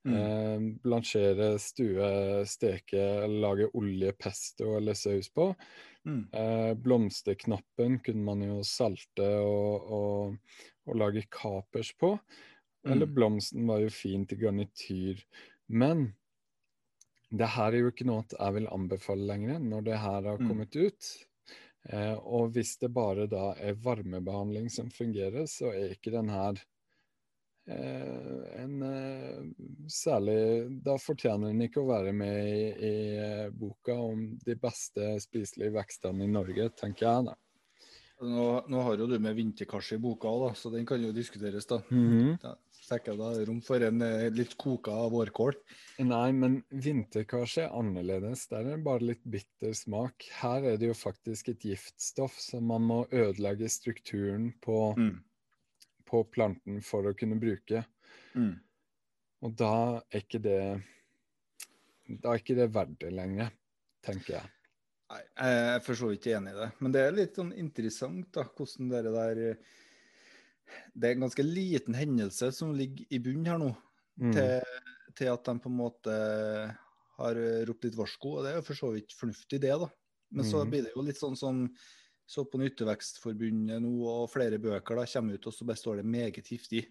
Mm. 0.06 0.14
Eh, 0.14 0.64
blansjere, 0.84 1.58
stue, 1.58 2.44
steke, 2.46 3.26
lage 3.28 3.70
olje, 3.74 4.12
pesto 4.18 4.76
eller 4.76 4.94
saus 4.94 5.30
på. 5.30 5.54
Mm. 6.06 6.28
Eh, 6.34 6.74
blomsterknoppen 6.74 8.00
kunne 8.04 8.24
man 8.24 8.42
jo 8.42 8.62
salte 8.62 9.28
og, 9.40 9.88
og, 9.90 10.36
og 10.86 10.96
lage 10.96 11.24
kapers 11.30 11.92
på. 11.96 12.18
Eller 12.86 13.06
Mm. 13.06 13.14
blomsten 13.14 13.66
var 13.66 13.80
jo 13.80 13.88
fin 13.88 14.26
til 14.26 14.38
garnityr. 14.38 15.22
Men 15.68 16.14
det 17.31 17.49
her 17.57 17.73
er 17.73 17.81
jo 17.85 17.90
ikke 17.93 18.07
noe 18.07 18.25
jeg 18.31 18.54
vil 18.59 18.69
anbefale 18.73 19.26
lenger 19.26 19.59
når 19.62 19.85
det 19.85 19.99
her 19.99 20.23
har 20.28 20.38
Mm. 20.38 20.49
kommet 20.49 20.76
ut. 20.76 21.09
Eh, 21.88 22.14
og 22.16 22.52
hvis 22.52 22.78
det 22.81 22.93
bare 22.95 23.26
da 23.28 23.52
er 23.61 23.75
varmebehandling 23.75 24.71
som 24.71 24.88
fungerer, 24.90 25.45
så 25.47 25.73
er 25.75 25.93
ikke 25.93 26.11
den 26.12 26.28
her 26.33 26.54
eh, 27.66 28.62
en 28.62 28.83
eh, 28.83 29.45
særlig 29.88 30.83
Da 30.85 30.97
fortjener 31.00 31.52
den 31.52 31.62
ikke 31.66 31.81
å 31.83 31.88
være 31.88 32.12
med 32.16 32.49
i, 32.49 32.64
i 32.73 32.95
eh, 33.19 33.50
boka 33.50 33.95
om 33.97 34.26
de 34.45 34.57
beste 34.57 35.14
spiselige 35.21 35.73
vekstene 35.76 36.25
i 36.25 36.31
Norge, 36.31 36.71
tenker 36.76 37.07
jeg 37.09 37.25
da. 37.31 37.35
Nå, 38.25 38.49
nå 38.71 38.83
har 38.87 38.97
jo 39.00 39.07
du 39.11 39.19
med 39.19 39.37
vinterkarse 39.37 39.97
i 39.97 40.00
boka 40.00 40.28
òg, 40.31 40.52
så 40.57 40.71
den 40.73 40.87
kan 40.87 41.02
jo 41.02 41.12
diskuteres, 41.12 41.66
da. 41.66 41.81
Mhm. 41.90 42.38
Da 42.40 42.54
tenker 42.88 43.12
jeg 43.12 43.20
da 43.20 43.28
er 43.34 43.46
rom 43.48 43.60
for 43.64 43.82
en 43.86 44.02
eh, 44.04 44.26
litt 44.34 44.56
koka 44.60 44.94
vårkål. 45.12 45.56
Nei, 46.06 46.28
men 46.36 46.58
vinterkars 46.70 47.56
er 47.64 47.74
annerledes. 47.76 48.46
Der 48.50 48.62
er 48.64 48.76
det 48.76 48.84
bare 48.86 49.06
litt 49.10 49.22
bitter 49.24 49.74
smak. 49.76 50.26
Her 50.40 50.66
er 50.72 50.80
det 50.80 50.90
jo 50.90 50.96
faktisk 50.98 51.52
et 51.54 51.64
giftstoff, 51.64 52.36
som 52.40 52.66
man 52.70 52.84
må 52.88 53.00
ødelegge 53.10 53.68
strukturen 53.72 54.52
på, 54.64 54.94
Mm. 54.98 55.22
på 56.06 56.24
planten 56.30 56.82
for 56.82 57.02
å 57.08 57.14
kunne 57.16 57.40
bruke. 57.40 57.84
Mm. 58.34 58.58
Og 59.44 59.56
da 59.56 60.02
er 60.10 60.20
ikke 60.20 60.42
det 60.42 60.60
Da 62.20 62.34
er 62.34 62.38
ikke 62.42 62.54
det 62.58 62.66
verdt 62.74 62.98
det 63.00 63.12
lenger, 63.16 63.48
tenker 64.04 64.34
jeg. 64.34 64.50
Nei, 65.08 65.20
jeg 65.38 65.60
er 65.76 65.80
for 65.80 65.94
så 65.96 66.10
vidt 66.10 66.26
enig 66.26 66.52
i 66.52 66.58
det. 66.58 66.66
Men 66.80 66.92
det 66.92 67.00
er 67.00 67.14
litt 67.16 67.36
sånn 67.38 67.52
interessant 67.56 68.28
da, 68.32 68.44
hvordan 68.44 68.90
det 68.92 69.02
der 69.14 69.40
eh, 69.50 69.56
Det 70.94 71.09
er 71.09 71.16
en 71.16 71.26
ganske 71.26 71.44
liten 71.44 71.94
hendelse 71.94 72.52
som 72.54 72.73
ligger 72.75 73.06
i 73.11 73.18
bunnen 73.23 73.47
her 73.47 73.59
nå, 73.59 73.75
Mm. 74.21 74.30
til, 74.33 74.61
til 75.18 75.26
at 75.26 75.44
de 75.44 75.59
på 75.59 75.66
en 75.68 75.76
måte 75.76 76.12
har 77.18 77.35
ropt 77.66 77.85
litt 77.85 77.97
varsko. 77.99 78.37
Og 78.38 78.44
det 78.44 78.52
er 78.52 78.56
jo 78.61 78.66
for 78.68 78.75
så 78.78 78.92
vidt 78.94 79.11
fornuftig, 79.18 79.59
det, 79.61 79.73
da. 79.75 79.88
Men 80.30 80.44
så 80.47 80.61
Mhm. 80.62 80.71
blir 80.71 80.83
det 80.85 80.92
jo 80.94 81.02
litt 81.02 81.18
sånn 81.18 81.37
som 81.37 81.68
så 82.26 82.44
på 82.49 82.59
Nyttevekstforbundet 82.59 83.83
nå, 83.83 83.90
og 84.06 84.30
flere 84.30 84.59
bøker 84.59 84.97
da 84.97 85.04
kommer 85.04 85.35
ut, 85.35 85.47
og 85.47 85.52
så 85.52 85.66
bare 85.66 85.76
står 85.76 85.97
det 85.97 86.04
'meget 86.06 86.47
giftig'. 86.47 86.87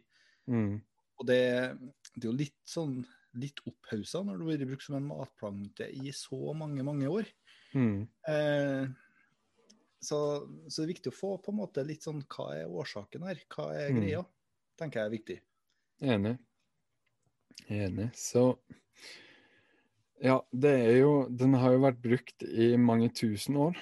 Mm. 0.48 0.82
Og 1.20 1.26
det, 1.28 1.80
det 2.16 2.26
er 2.26 2.32
jo 2.32 2.38
litt 2.38 2.60
sånn 2.68 3.06
litt 3.36 3.60
opphausa 3.66 4.24
når 4.24 4.38
det 4.38 4.46
blir 4.46 4.68
brukt 4.68 4.84
som 4.84 4.96
en 4.96 5.08
matplante 5.08 5.88
i 5.90 6.12
så 6.12 6.54
mange, 6.56 6.84
mange 6.84 7.08
år. 7.08 7.26
Mm. 7.74 8.08
Eh, 8.28 8.88
så, 10.04 10.20
så 10.68 10.82
det 10.82 10.86
er 10.88 10.94
viktig 10.94 11.12
å 11.14 11.16
få 11.18 11.32
på 11.44 11.54
en 11.54 11.60
måte 11.62 11.84
litt 11.88 12.04
sånn 12.06 12.22
hva 12.28 12.50
er 12.60 12.70
årsaken 12.72 13.26
her? 13.30 13.42
Hva 13.54 13.70
er 13.78 13.94
Mm. 13.94 14.00
greia? 14.02 14.24
Tenker 14.80 15.00
jeg 15.02 15.08
er 15.08 15.16
viktig. 15.18 15.40
Enig. 16.02 16.38
Enig. 17.70 18.10
Så 18.18 18.58
Ja, 20.24 20.38
det 20.52 20.72
er 20.72 20.98
jo 21.02 21.14
Den 21.30 21.54
har 21.60 21.74
jo 21.76 21.82
vært 21.84 22.02
brukt 22.04 22.44
i 22.48 22.74
mange 22.80 23.10
tusen 23.14 23.58
år, 23.60 23.78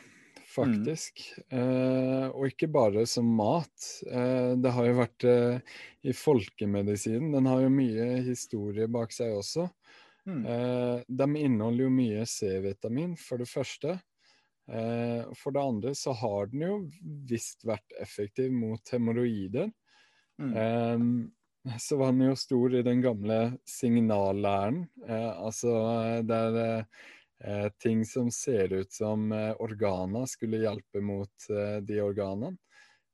faktisk. 0.52 1.22
Eh, 1.54 2.28
og 2.32 2.48
ikke 2.50 2.68
bare 2.72 3.06
som 3.08 3.28
mat. 3.38 3.72
Eh, 4.08 4.56
det 4.60 4.72
har 4.76 4.88
jo 4.90 4.96
vært 5.00 5.26
eh, 5.30 5.60
i 6.04 6.16
folkemedisinen. 6.18 7.32
Den 7.36 7.46
har 7.52 7.62
jo 7.62 7.70
mye 7.74 8.08
historie 8.26 8.88
bak 8.92 9.14
seg 9.16 9.36
også. 9.38 9.68
Mm. 10.28 10.42
Eh, 10.46 11.04
de 11.08 11.28
inneholder 11.46 11.86
jo 11.88 11.94
mye 11.94 12.26
C-vitamin, 12.30 13.16
for 13.18 13.38
det 13.42 13.50
første. 13.52 14.00
Eh, 14.70 15.26
for 15.36 15.52
det 15.52 15.62
andre 15.62 15.96
så 15.96 16.14
har 16.14 16.52
den 16.52 16.62
jo 16.62 16.76
visst 17.30 17.66
vært 17.66 17.96
effektiv 18.02 18.52
mot 18.54 18.92
hemoroider. 18.94 19.72
Mm. 20.42 20.54
Eh, 20.58 21.78
så 21.80 21.98
var 21.98 22.12
den 22.12 22.30
jo 22.30 22.36
stor 22.36 22.76
i 22.76 22.82
den 22.86 23.02
gamle 23.04 23.40
signallæren, 23.70 24.84
eh, 25.08 25.32
altså 25.38 25.74
eh, 26.06 26.22
der 26.26 26.86
ting 27.82 28.04
som 28.06 28.28
ser 28.30 28.70
ut 28.74 28.92
som 28.94 29.32
organer 29.34 30.28
skulle 30.30 30.60
hjelpe 30.62 31.02
mot 31.02 31.48
de 31.82 31.96
organene. 32.06 32.52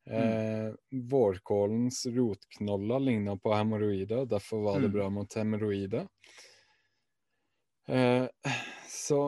Mm. 0.04 0.76
Vårkålens 1.08 2.02
rotknoller 2.12 3.00
ligna 3.06 3.38
på 3.40 3.54
hemoroider, 3.56 4.26
derfor 4.28 4.66
var 4.66 4.82
det 4.82 4.90
Mm. 4.90 4.94
bra 4.98 5.10
mot 5.10 5.34
hemoroider. 5.34 6.10
Så 8.90 9.22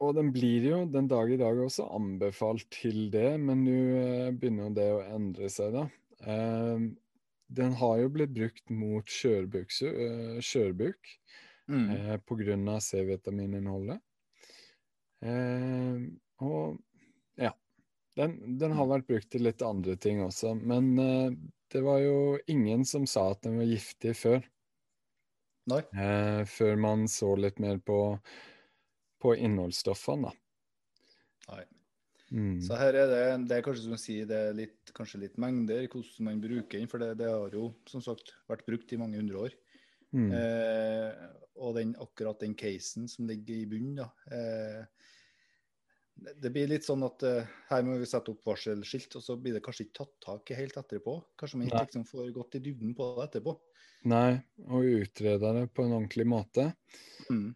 Og 0.00 0.14
den 0.16 0.30
blir 0.32 0.64
jo 0.64 0.78
den 0.88 1.08
dag 1.10 1.28
i 1.32 1.36
dag 1.40 1.58
også 1.60 1.84
anbefalt 1.92 2.64
til 2.72 3.10
det, 3.12 3.34
men 3.42 3.64
nå 3.66 3.78
eh, 4.00 4.30
begynner 4.32 4.70
jo 4.70 4.76
det 4.78 4.88
å 4.96 5.02
endre 5.16 5.50
seg, 5.52 5.74
da. 5.76 5.82
Eh, 6.24 6.86
den 7.50 7.72
har 7.80 7.96
jo 8.00 8.12
blitt 8.14 8.32
brukt 8.32 8.70
mot 8.72 9.04
skjørbuksu- 9.10 9.90
eh, 9.92 10.38
skjørbuk 10.44 11.16
Mm. 11.70 11.90
eh, 11.94 12.16
pga. 12.26 12.80
C-vitamininnholdet. 12.82 14.00
Eh, 15.22 16.00
og 16.42 16.80
ja. 17.38 17.52
Den, 18.16 18.56
den 18.58 18.72
har 18.74 18.88
vært 18.90 19.06
brukt 19.06 19.28
til 19.30 19.44
litt 19.46 19.62
andre 19.62 19.94
ting 19.96 20.18
også, 20.24 20.54
men 20.58 20.96
det 21.70 21.82
var 21.84 22.00
jo 22.02 22.38
ingen 22.50 22.82
som 22.84 23.06
sa 23.06 23.28
at 23.30 23.42
den 23.46 23.60
var 23.60 23.68
giftig 23.70 24.16
før. 24.18 24.42
Nei. 25.70 25.82
Før 26.50 26.74
man 26.80 27.06
så 27.06 27.36
litt 27.38 27.60
mer 27.62 27.78
på, 27.78 28.18
på 29.20 29.34
innholdsstoffene. 29.36 30.32
Nei. 31.50 31.64
Mm. 32.30 32.60
Så 32.62 32.76
her 32.78 32.94
er 32.94 33.08
det, 33.10 33.22
det 33.50 33.56
er 33.56 33.64
kanskje 33.66 33.88
som 33.88 33.96
å 33.96 33.98
si, 33.98 34.20
det 34.28 34.38
er 34.38 34.54
litt, 34.54 34.92
kanskje 34.94 35.24
litt 35.24 35.38
mengder, 35.42 35.88
hvordan 35.90 36.28
man 36.28 36.42
bruker 36.42 36.78
den. 36.78 36.90
For 36.90 37.02
det, 37.02 37.16
det 37.18 37.30
har 37.30 37.56
jo 37.56 37.72
som 37.90 38.04
sagt 38.04 38.34
vært 38.50 38.66
brukt 38.68 38.92
i 38.94 39.00
mange 39.00 39.18
hundre 39.18 39.48
år. 39.48 39.56
Mm. 40.14 40.30
Eh, 40.34 41.24
og 41.60 41.74
den, 41.76 41.94
akkurat 42.02 42.40
den 42.42 42.54
casen 42.58 43.08
som 43.10 43.28
ligger 43.30 43.58
i 43.58 43.66
bunnen, 43.70 43.98
da. 43.98 44.08
Eh, 44.30 44.84
det- 46.20 46.52
blir 46.52 46.68
litt 46.70 46.86
sånn 46.86 47.02
at 47.06 47.22
eh, 47.26 47.50
her 47.70 47.82
må 47.86 47.98
vi 47.98 48.08
sette 48.08 48.30
opp 48.32 48.44
varselskilt, 48.46 49.16
og 49.16 49.24
så 49.24 49.36
blir 49.40 49.56
det 49.56 49.62
kanskje 49.66 49.88
ikke 49.88 49.98
tatt 50.02 50.14
tak 50.26 50.50
i 50.50 50.58
helt 50.58 50.78
etterpå. 50.78 51.16
Kanskje 51.38 51.58
man 51.58 51.70
ikke 51.70 51.86
liksom 51.86 52.06
får 52.08 52.32
gått 52.36 52.58
i 52.58 52.62
dybden 52.64 52.94
på 52.94 53.10
det 53.18 53.28
etterpå. 53.28 53.56
Nei, 54.10 54.40
og 54.70 54.86
utrede 55.02 55.50
det 55.58 55.66
på 55.76 55.84
en 55.84 55.96
ordentlig 55.98 56.26
måte. 56.28 56.70
Mm. 57.28 57.54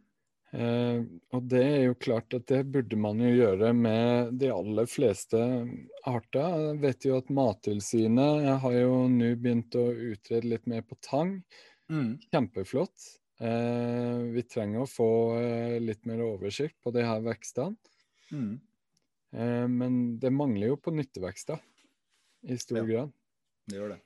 Eh, 0.55 1.01
og 1.35 1.47
det 1.51 1.63
er 1.67 1.81
jo 1.89 1.97
klart 1.99 2.35
at 2.37 2.47
det 2.47 2.61
burde 2.71 2.97
man 3.01 3.19
jo 3.19 3.33
gjøre 3.33 3.73
med 3.75 4.37
de 4.39 4.53
aller 4.55 4.87
fleste 4.87 5.41
arter. 6.07 6.59
Jeg 6.69 6.81
vet 6.85 7.07
jo 7.09 7.17
at 7.19 7.33
Mattilsynet 7.35 8.47
har 8.63 8.77
jo 8.77 9.01
nå 9.11 9.33
begynt 9.41 9.75
å 9.81 9.89
utrede 10.13 10.47
litt 10.53 10.69
mer 10.71 10.85
på 10.87 10.99
tang. 11.03 11.41
Mm. 11.91 12.13
Kjempeflott. 12.31 13.09
Eh, 13.43 14.21
vi 14.37 14.45
trenger 14.47 14.85
å 14.85 14.91
få 14.91 15.09
eh, 15.41 15.77
litt 15.83 16.07
mer 16.07 16.23
oversikt 16.23 16.79
på 16.85 16.93
de 16.95 17.03
her 17.03 17.25
vekstene. 17.27 17.75
Mm. 18.31 18.53
Eh, 19.35 19.67
men 19.69 19.99
det 20.23 20.31
mangler 20.33 20.71
jo 20.71 20.79
på 20.79 20.95
nyttevekster 20.95 21.59
i 22.47 22.57
stor 22.63 22.79
Ja. 22.79 22.87
grad. 22.93 23.13
Det 23.67 23.81
gjør 23.81 23.97
det. 23.97 24.01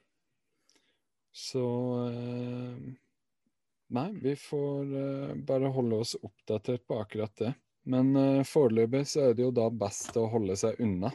Så 1.34 1.66
eh, 2.08 2.88
Nei, 3.88 4.10
vi 4.20 4.34
får 4.36 4.90
uh, 4.92 5.34
bare 5.48 5.70
holde 5.72 6.02
oss 6.02 6.14
oppdatert 6.20 6.84
på 6.86 6.98
akkurat 7.00 7.32
det. 7.40 7.54
Men 7.88 8.12
uh, 8.16 8.44
foreløpig 8.44 9.06
så 9.08 9.28
er 9.28 9.36
det 9.36 9.46
jo 9.46 9.52
da 9.54 9.68
best 9.72 10.16
å 10.20 10.26
holde 10.28 10.56
seg 10.60 10.80
unna. 10.84 11.12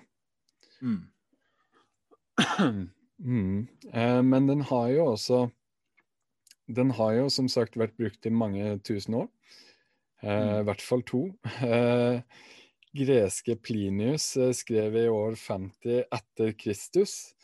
Mm. 0.81 1.01
Mm. 3.23 3.67
Uh, 3.93 4.19
men 4.25 4.47
den 4.49 4.63
har 4.67 4.87
jo 4.89 5.03
også 5.13 5.37
Den 6.75 6.89
har 6.97 7.13
jo 7.13 7.27
som 7.31 7.45
sagt 7.47 7.77
vært 7.79 7.93
brukt 7.95 8.25
i 8.25 8.31
mange 8.33 8.73
tusen 8.83 9.15
år. 9.21 9.29
Eh, 10.23 10.57
I 10.59 10.65
hvert 10.65 10.81
fall 10.81 11.03
to. 11.07 11.21
Greske 12.99 13.55
Plinius 13.59 14.25
skrev 14.57 14.97
i 14.97 15.05
år 15.11 15.37
50 15.39 16.03
etter 16.17 16.53
Kristus 16.57 17.35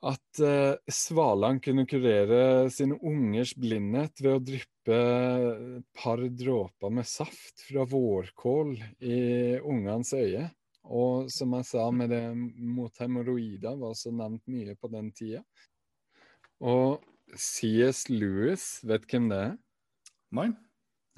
at 0.00 0.40
uh, 0.40 0.78
Svaland 0.88 1.60
kunne 1.64 1.84
kurere 1.88 2.70
sine 2.72 2.96
ungers 3.04 3.52
blindhet 3.58 4.22
ved 4.22 4.32
å 4.32 4.44
dryppe 4.44 5.00
par 5.96 6.22
dråper 6.24 6.94
med 6.94 7.08
saft 7.08 7.66
fra 7.66 7.84
vårkål 7.88 8.72
i 9.04 9.20
ungenes 9.60 10.14
øye. 10.16 10.46
Og 10.90 11.28
som 11.30 11.52
jeg 11.58 11.68
sa, 11.68 11.84
med 11.92 12.10
det 12.10 12.24
mot 12.34 12.96
hemoroider 12.98 13.76
var 13.76 13.92
også 13.92 14.14
nevnt 14.16 14.42
mye 14.50 14.74
på 14.80 14.88
den 14.90 15.12
tida. 15.14 15.44
Og 16.64 17.04
CS 17.36 18.08
Lewis, 18.10 18.80
vet 18.88 19.06
hvem 19.10 19.28
det 19.30 19.38
er? 19.44 19.54
Nei. 20.34 20.48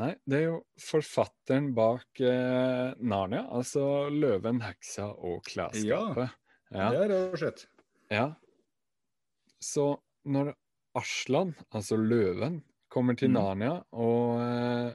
Nei, 0.03 0.12
det 0.27 0.39
er 0.39 0.47
jo 0.49 0.59
forfatteren 0.81 1.71
bak 1.77 2.21
eh, 2.25 2.93
Narnia, 2.99 3.45
altså 3.55 4.09
'Løven, 4.11 4.62
heksa 4.65 5.12
og 5.12 5.45
klesskapet'. 5.47 6.33
Ja. 6.73 6.89
Det 6.91 6.99
har 6.99 7.12
det 7.12 7.41
sett. 7.41 7.67
Ja. 8.11 8.27
Så 9.62 9.87
når 10.28 10.52
Aslan, 10.99 11.54
altså 11.73 11.97
løven, 11.97 12.61
kommer 12.92 13.16
til 13.16 13.31
Mm. 13.31 13.38
Narnia, 13.38 13.75
og 13.97 14.40
eh, 14.42 14.92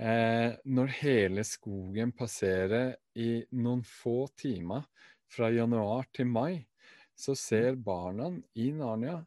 eh, 0.00 0.56
når 0.64 0.94
hele 1.02 1.44
skogen 1.44 2.14
passerer 2.16 2.94
i 3.14 3.44
noen 3.52 3.82
få 3.84 4.30
timer 4.40 4.86
fra 5.28 5.50
januar 5.52 6.08
til 6.14 6.30
mai, 6.30 6.64
så 7.14 7.36
ser 7.36 7.76
barna 7.76 8.30
i 8.56 8.70
Narnia 8.72 9.18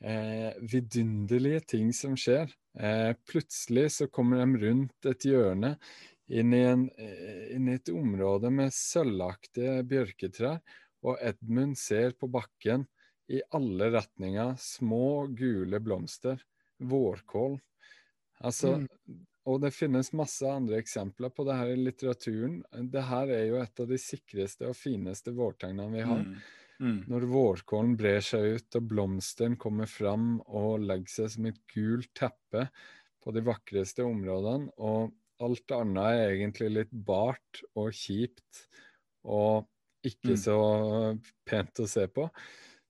eh, 0.00 0.54
vidunderlige 0.60 1.60
ting 1.74 1.92
som 1.92 2.16
skjer. 2.16 2.48
Eh, 2.78 3.12
plutselig 3.28 3.90
så 3.98 4.08
kommer 4.08 4.40
de 4.40 4.64
rundt 4.64 5.10
et 5.10 5.28
hjørne 5.28 5.74
inn 6.32 6.54
i, 6.56 6.62
en, 6.64 6.88
eh, 6.96 7.54
inn 7.54 7.68
i 7.68 7.76
et 7.76 7.92
område 7.92 8.50
med 8.50 8.72
sølvaktige 8.72 9.82
bjørketrær, 9.90 10.62
og 11.04 11.20
Edmund 11.20 11.76
ser 11.76 12.16
på 12.16 12.30
bakken 12.32 12.86
i 13.32 13.40
alle 13.56 13.90
retninger 13.94 14.56
små, 14.60 15.26
gule 15.36 15.80
blomster. 15.80 16.42
Vårkål. 16.84 17.56
Altså, 18.44 18.74
mm. 18.82 19.22
Og 19.48 19.60
det 19.60 19.74
finnes 19.76 20.10
masse 20.16 20.48
andre 20.48 20.78
eksempler 20.80 21.32
på 21.32 21.44
det 21.44 21.56
her 21.58 21.72
i 21.74 21.80
litteraturen. 21.80 22.58
Det 22.90 23.04
her 23.04 23.32
er 23.32 23.46
jo 23.50 23.58
et 23.60 23.80
av 23.80 23.88
de 23.90 23.98
sikreste 24.00 24.68
og 24.70 24.76
fineste 24.78 25.34
vårtegnene 25.36 25.92
vi 25.92 26.04
har. 26.08 26.22
Mm. 26.24 26.38
Mm. 26.84 27.00
Når 27.12 27.26
vårkålen 27.30 27.92
brer 27.98 28.24
seg 28.24 28.56
ut 28.56 28.78
og 28.80 28.88
blomstene 28.90 29.60
kommer 29.60 29.88
fram 29.88 30.40
og 30.48 30.82
legger 30.82 31.12
seg 31.12 31.30
som 31.36 31.50
et 31.50 31.60
gult 31.70 32.10
teppe 32.18 32.66
på 33.22 33.34
de 33.36 33.44
vakreste 33.46 34.04
områdene, 34.04 34.72
og 34.82 35.14
alt 35.44 35.76
annet 35.76 36.08
er 36.08 36.34
egentlig 36.34 36.72
litt 36.72 36.92
bart 37.06 37.62
og 37.74 37.94
kjipt 37.94 38.66
og 39.24 39.68
ikke 40.04 40.34
mm. 40.34 40.40
så 40.40 40.58
pent 41.48 41.80
å 41.80 41.88
se 41.88 42.04
på. 42.12 42.26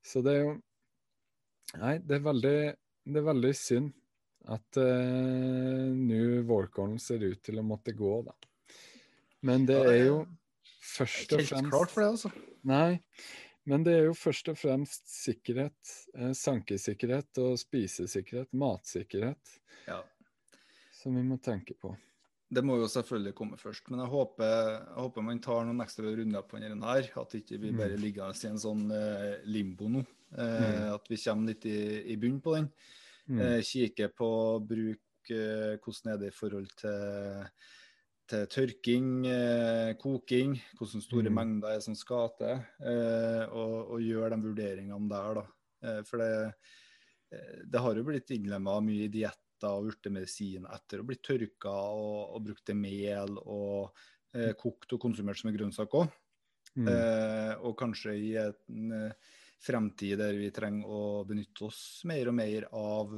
Så 0.04 0.23
det 0.25 0.38
er 0.38 0.42
jo 0.44 0.54
Nei, 1.75 1.96
det 2.06 2.20
er 2.20 2.23
veldig, 2.23 2.58
det 3.11 3.18
er 3.18 3.25
veldig 3.26 3.50
synd 3.58 3.88
at 4.54 4.78
uh, 4.78 5.88
nå 5.90 6.18
Walcorn 6.46 7.00
ser 7.02 7.25
ut 7.25 7.40
til 7.42 7.58
å 7.58 7.64
måtte 7.66 7.96
gå, 7.99 8.12
da. 8.23 8.34
Men 9.44 9.64
det 9.66 9.80
er 9.80 9.99
jo 10.04 10.18
først 10.84 11.34
og 11.34 11.42
fremst 11.49 11.73
klart 11.73 11.90
for 11.90 12.04
det, 12.04 12.11
altså. 12.12 12.30
Nei, 12.68 13.00
men 13.68 13.84
det 13.84 13.96
er 13.96 14.06
jo 14.11 14.14
først 14.16 14.49
og 14.52 14.58
fremst 14.61 15.08
sikkerhet. 15.08 15.92
Eh, 16.16 16.32
sankesikkerhet 16.37 17.40
og 17.42 17.56
spisesikkerhet, 17.61 18.52
matsikkerhet, 18.61 19.54
ja. 19.88 20.02
som 21.00 21.16
vi 21.16 21.25
må 21.25 21.40
tenke 21.44 21.76
på. 21.80 21.94
Det 22.54 22.62
må 22.62 22.76
jo 22.78 22.88
selvfølgelig 22.90 23.34
komme 23.34 23.56
først, 23.58 23.86
men 23.90 24.02
jeg 24.02 24.12
håper, 24.12 24.50
jeg 24.76 24.98
håper 25.00 25.24
man 25.24 25.40
tar 25.42 25.64
noen 25.66 25.80
ekstra 25.82 26.10
runder 26.12 26.44
på 26.46 26.60
denne 26.60 26.90
her. 26.90 27.08
At 27.20 27.38
ikke 27.38 27.58
vi 27.62 27.72
bare 27.74 27.96
mm. 27.96 28.02
ligger 28.02 28.34
i 28.36 28.50
en 28.50 28.60
sånn 28.60 28.84
eh, 28.94 29.40
limbo 29.48 29.88
nå. 29.90 30.04
Eh, 30.36 30.60
mm. 30.60 30.84
At 30.92 31.08
vi 31.10 31.18
kommer 31.24 31.54
litt 31.54 31.64
i, 31.70 31.78
i 32.12 32.18
bunn 32.20 32.42
på 32.44 32.58
den. 32.58 32.68
Mm. 33.30 33.40
Eh, 33.40 33.62
kikke 33.64 34.10
på 34.12 34.28
bruk, 34.68 35.32
eh, 35.32 35.74
hvordan 35.80 36.12
er 36.12 36.20
det 36.20 36.30
i 36.30 36.36
forhold 36.36 36.68
til, 36.76 37.48
til 38.28 38.46
tørking, 38.52 39.10
eh, 39.30 39.92
koking, 40.00 40.58
hvordan 40.78 41.04
store 41.04 41.32
mm. 41.32 41.38
mengder 41.40 41.78
er 41.78 41.84
som 41.84 41.96
skal 41.96 42.34
til, 42.38 42.60
og, 43.48 43.76
og 43.96 44.04
gjøre 44.04 44.34
de 44.34 44.42
vurderingene 44.44 45.10
der. 45.10 45.40
da. 45.40 46.02
For 46.08 46.20
det, 46.20 46.52
det 47.72 47.80
har 47.82 47.96
jo 47.96 48.04
blitt 48.06 48.30
innlemma 48.36 48.78
mye 48.84 49.08
i 49.08 49.12
dietter 49.54 49.78
og 49.78 49.92
urtemedisin 49.92 50.66
etter 50.66 51.00
å 51.00 51.06
bli 51.06 51.16
tørka 51.23 51.70
og, 51.70 52.34
og 52.34 52.42
brukt 52.44 52.64
til 52.66 52.76
mel 52.76 53.38
og 53.44 53.94
eh, 54.34 54.52
kokt 54.58 54.92
og 54.92 55.00
konsumert 55.00 55.38
som 55.38 55.50
en 55.50 55.56
grønnsak 55.56 55.94
òg. 55.94 56.08
Mm. 56.75 56.88
Eh, 56.88 57.54
og 57.62 57.76
kanskje 57.78 58.16
i 58.18 58.34
en 58.40 59.12
fremtid 59.64 60.18
der 60.18 60.34
vi 60.34 60.50
trenger 60.50 60.90
å 60.90 61.25
benytte 61.25 61.68
oss 61.68 62.02
mer 62.04 62.28
og 62.28 62.34
mer 62.34 62.66
av, 62.73 63.14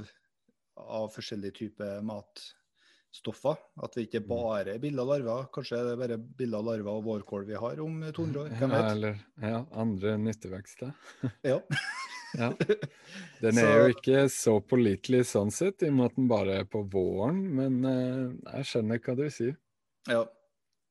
av 0.77 1.09
forskjellige 1.11 1.57
typer 1.57 2.05
matstoffer. 2.05 3.57
At 3.83 3.97
vi 3.97 4.07
ikke 4.07 4.23
mm. 4.23 4.29
bare 4.29 4.77
er 4.77 4.83
biller 4.83 5.03
og 5.03 5.15
larver. 5.15 5.49
Kanskje 5.55 5.83
det 5.83 5.97
er 5.97 6.03
bare 6.05 6.21
biller 6.21 6.61
og 6.61 6.69
larver 6.71 6.93
og 7.01 7.07
vårkål 7.09 7.49
vi 7.49 7.59
har 7.59 7.81
om 7.83 8.03
200 8.05 8.45
år. 8.45 8.59
Hvem 8.61 8.77
vet? 8.77 8.91
Eller 8.93 9.23
ja, 9.43 9.65
andre 9.73 10.19
nyttevekster. 10.21 10.93
ja. 11.55 11.63
ja. 12.37 12.51
Den 13.43 13.61
er 13.61 13.73
jo 13.81 13.93
ikke 13.95 14.27
så 14.33 14.57
pålitelig 14.65 15.27
sånn 15.33 15.53
sett, 15.55 15.85
i 15.85 15.91
og 15.91 15.99
med 15.99 16.11
at 16.11 16.19
den 16.19 16.31
bare 16.31 16.59
er 16.63 16.69
på 16.71 16.83
våren, 16.93 17.43
men 17.59 17.79
uh, 17.85 18.33
jeg 18.57 18.71
skjønner 18.71 19.03
hva 19.03 19.17
du 19.19 19.27
sier. 19.33 19.57
Ja. 20.09 20.25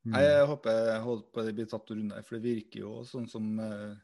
Mm. 0.05 0.17
Jeg 0.21 0.41
håper 0.51 0.75
jeg 0.91 1.01
holder 1.01 1.29
på 1.33 1.43
det 1.47 1.53
blir 1.57 1.69
tatt 1.69 1.91
unna, 1.95 2.21
for 2.25 2.37
det 2.37 2.45
virker 2.45 2.83
jo 2.83 2.99
sånn 3.09 3.25
som 3.29 3.47
uh, 3.57 3.95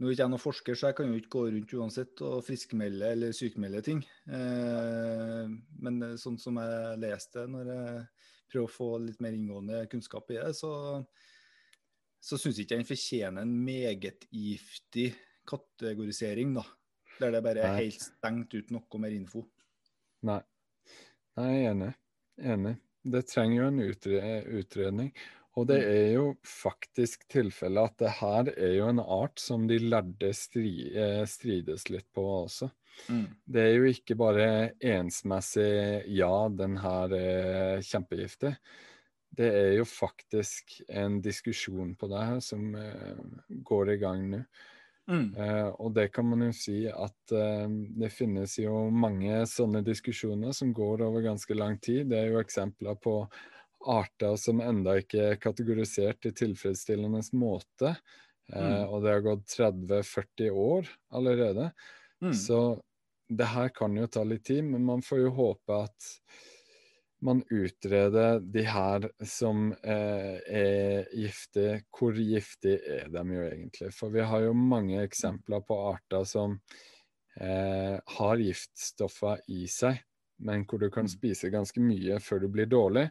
nå 0.00 0.08
er 0.08 0.14
ikke 0.14 0.24
jeg 0.24 0.32
noen 0.32 0.42
forsker, 0.42 0.76
så 0.76 0.90
jeg 0.90 0.98
kan 0.98 1.08
jo 1.08 1.20
ikke 1.20 1.32
gå 1.36 1.44
rundt 1.54 1.72
uansett 1.76 2.24
og 2.24 2.44
friskmelde 2.44 3.14
eller 3.16 3.36
sykmelde 3.36 3.82
ting. 3.84 4.02
Uh, 4.28 5.48
men 5.84 6.02
sånn 6.20 6.38
som 6.40 6.60
jeg 6.60 7.00
leste 7.04 7.44
når 7.48 7.72
jeg 7.72 8.04
prøver 8.50 8.68
å 8.68 8.72
få 8.72 8.90
litt 9.04 9.20
mer 9.22 9.36
inngående 9.36 9.84
kunnskap 9.92 10.30
i 10.32 10.38
det, 10.40 10.54
så, 10.58 10.72
så 12.20 12.40
syns 12.40 12.58
jeg 12.58 12.66
ikke 12.66 12.80
den 12.80 12.88
fortjener 12.88 13.44
en 13.44 13.56
meget 13.64 14.26
giftig 14.34 15.10
kategorisering, 15.50 16.54
da. 16.58 16.64
Der 17.20 17.34
det 17.34 17.42
bare 17.44 17.66
er 17.66 17.80
helt 17.82 18.00
stengt 18.02 18.54
uten 18.54 18.78
noe 18.78 19.02
mer 19.02 19.12
info. 19.14 19.44
Nei. 20.26 20.40
Nei, 21.38 21.50
jeg 21.50 21.66
er 21.66 21.74
enig. 21.74 21.90
Enig. 22.40 22.78
Det 23.10 23.26
trenger 23.28 23.62
jo 23.62 23.68
en 23.70 23.82
utredning. 24.60 25.12
Og 25.58 25.66
det 25.66 25.80
er 25.82 26.12
jo 26.14 26.26
faktisk 26.46 27.24
tilfellet 27.32 27.90
at 27.90 27.96
det 28.00 28.12
her 28.20 28.50
er 28.54 28.74
jo 28.76 28.90
en 28.90 29.02
art 29.02 29.40
som 29.42 29.66
de 29.68 29.80
lærde 29.82 30.30
stri, 30.36 30.92
eh, 30.94 31.24
strides 31.28 31.88
litt 31.90 32.06
på 32.14 32.24
også. 32.44 32.70
Mm. 33.10 33.26
Det 33.44 33.64
er 33.64 33.74
jo 33.74 33.90
ikke 33.90 34.16
bare 34.20 34.46
ensmessig 34.84 36.06
ja, 36.16 36.34
den 36.54 36.78
her 36.82 37.16
er 37.16 37.82
kjempegiftig. 37.86 38.54
Det 39.40 39.48
er 39.56 39.72
jo 39.78 39.86
faktisk 39.86 40.80
en 40.88 41.20
diskusjon 41.22 41.94
på 41.98 42.08
det 42.10 42.22
her 42.32 42.40
som 42.44 42.74
uh, 42.74 43.20
går 43.66 43.94
i 43.94 43.98
gang 44.02 44.24
nå. 44.32 44.40
Mm. 45.10 45.30
Uh, 45.34 45.68
og 45.82 45.94
det 45.96 46.08
kan 46.14 46.28
man 46.30 46.44
jo 46.46 46.52
si 46.54 46.84
at 46.88 47.34
uh, 47.34 47.66
det 47.98 48.12
finnes 48.14 48.54
jo 48.60 48.84
mange 48.94 49.42
sånne 49.50 49.82
diskusjoner 49.86 50.54
som 50.56 50.70
går 50.76 51.02
over 51.06 51.24
ganske 51.24 51.56
lang 51.56 51.78
tid. 51.82 52.06
Det 52.12 52.20
er 52.20 52.34
jo 52.34 52.42
eksempler 52.42 52.98
på 53.02 53.24
arter 53.90 54.36
som 54.38 54.60
enda 54.62 54.98
ikke 55.00 55.32
er 55.32 55.40
kategorisert 55.40 56.28
i 56.28 56.34
tilfredsstillende 56.36 57.24
måte. 57.40 57.96
Uh, 58.50 58.60
mm. 58.60 58.84
og 58.86 59.02
det 59.02 59.16
har 59.16 59.26
gått 59.26 59.56
30-40 59.56 60.54
år 60.62 60.94
allerede. 61.18 61.70
Mm. 62.22 62.34
Så 62.36 62.60
det 63.30 63.50
her 63.50 63.70
kan 63.74 63.94
jo 63.96 64.06
ta 64.10 64.24
litt 64.26 64.44
tid, 64.46 64.64
men 64.66 64.86
man 64.86 65.02
får 65.06 65.24
jo 65.24 65.34
håpe 65.36 65.82
at 65.86 66.08
man 67.20 67.42
utreder 67.50 68.40
de 68.40 68.62
her 68.64 69.06
som 69.26 69.70
eh, 69.72 70.36
er 70.40 71.10
giftige. 71.12 71.82
Hvor 71.92 72.16
giftige 72.16 72.78
er 73.00 73.10
de 73.12 73.24
jo 73.34 73.42
egentlig? 73.48 73.90
For 73.96 74.12
vi 74.14 74.24
har 74.24 74.46
jo 74.46 74.54
mange 74.56 75.02
eksempler 75.04 75.64
på 75.66 75.76
arter 75.90 76.24
som 76.28 76.56
eh, 77.36 77.96
har 78.16 78.40
giftstoffer 78.40 79.44
i 79.52 79.66
seg, 79.70 80.00
men 80.46 80.64
hvor 80.64 80.80
du 80.80 80.88
kan 80.88 81.08
mm. 81.08 81.14
spise 81.16 81.52
ganske 81.52 81.82
mye 81.84 82.20
før 82.24 82.44
du 82.44 82.50
blir 82.56 82.70
dårlig. 82.70 83.08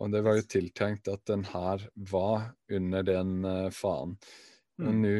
Og 0.00 0.12
det 0.14 0.22
var 0.24 0.38
jo 0.38 0.48
tiltenkt 0.48 1.10
at 1.12 1.24
den 1.28 1.44
her 1.50 1.84
var 1.94 2.52
under 2.72 3.04
den 3.04 3.42
eh, 3.44 3.68
faen. 3.76 4.16
Men 4.80 5.02
nå, 5.04 5.16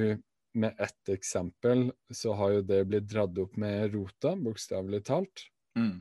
med 0.58 0.80
ett 0.80 1.08
eksempel, 1.12 1.90
så 2.12 2.32
har 2.36 2.56
jo 2.56 2.62
det 2.66 2.80
blitt 2.88 3.08
dratt 3.08 3.36
opp 3.40 3.56
med 3.60 3.92
rota, 3.94 4.32
bokstavelig 4.36 5.02
talt. 5.08 5.44
Mm. 5.78 6.00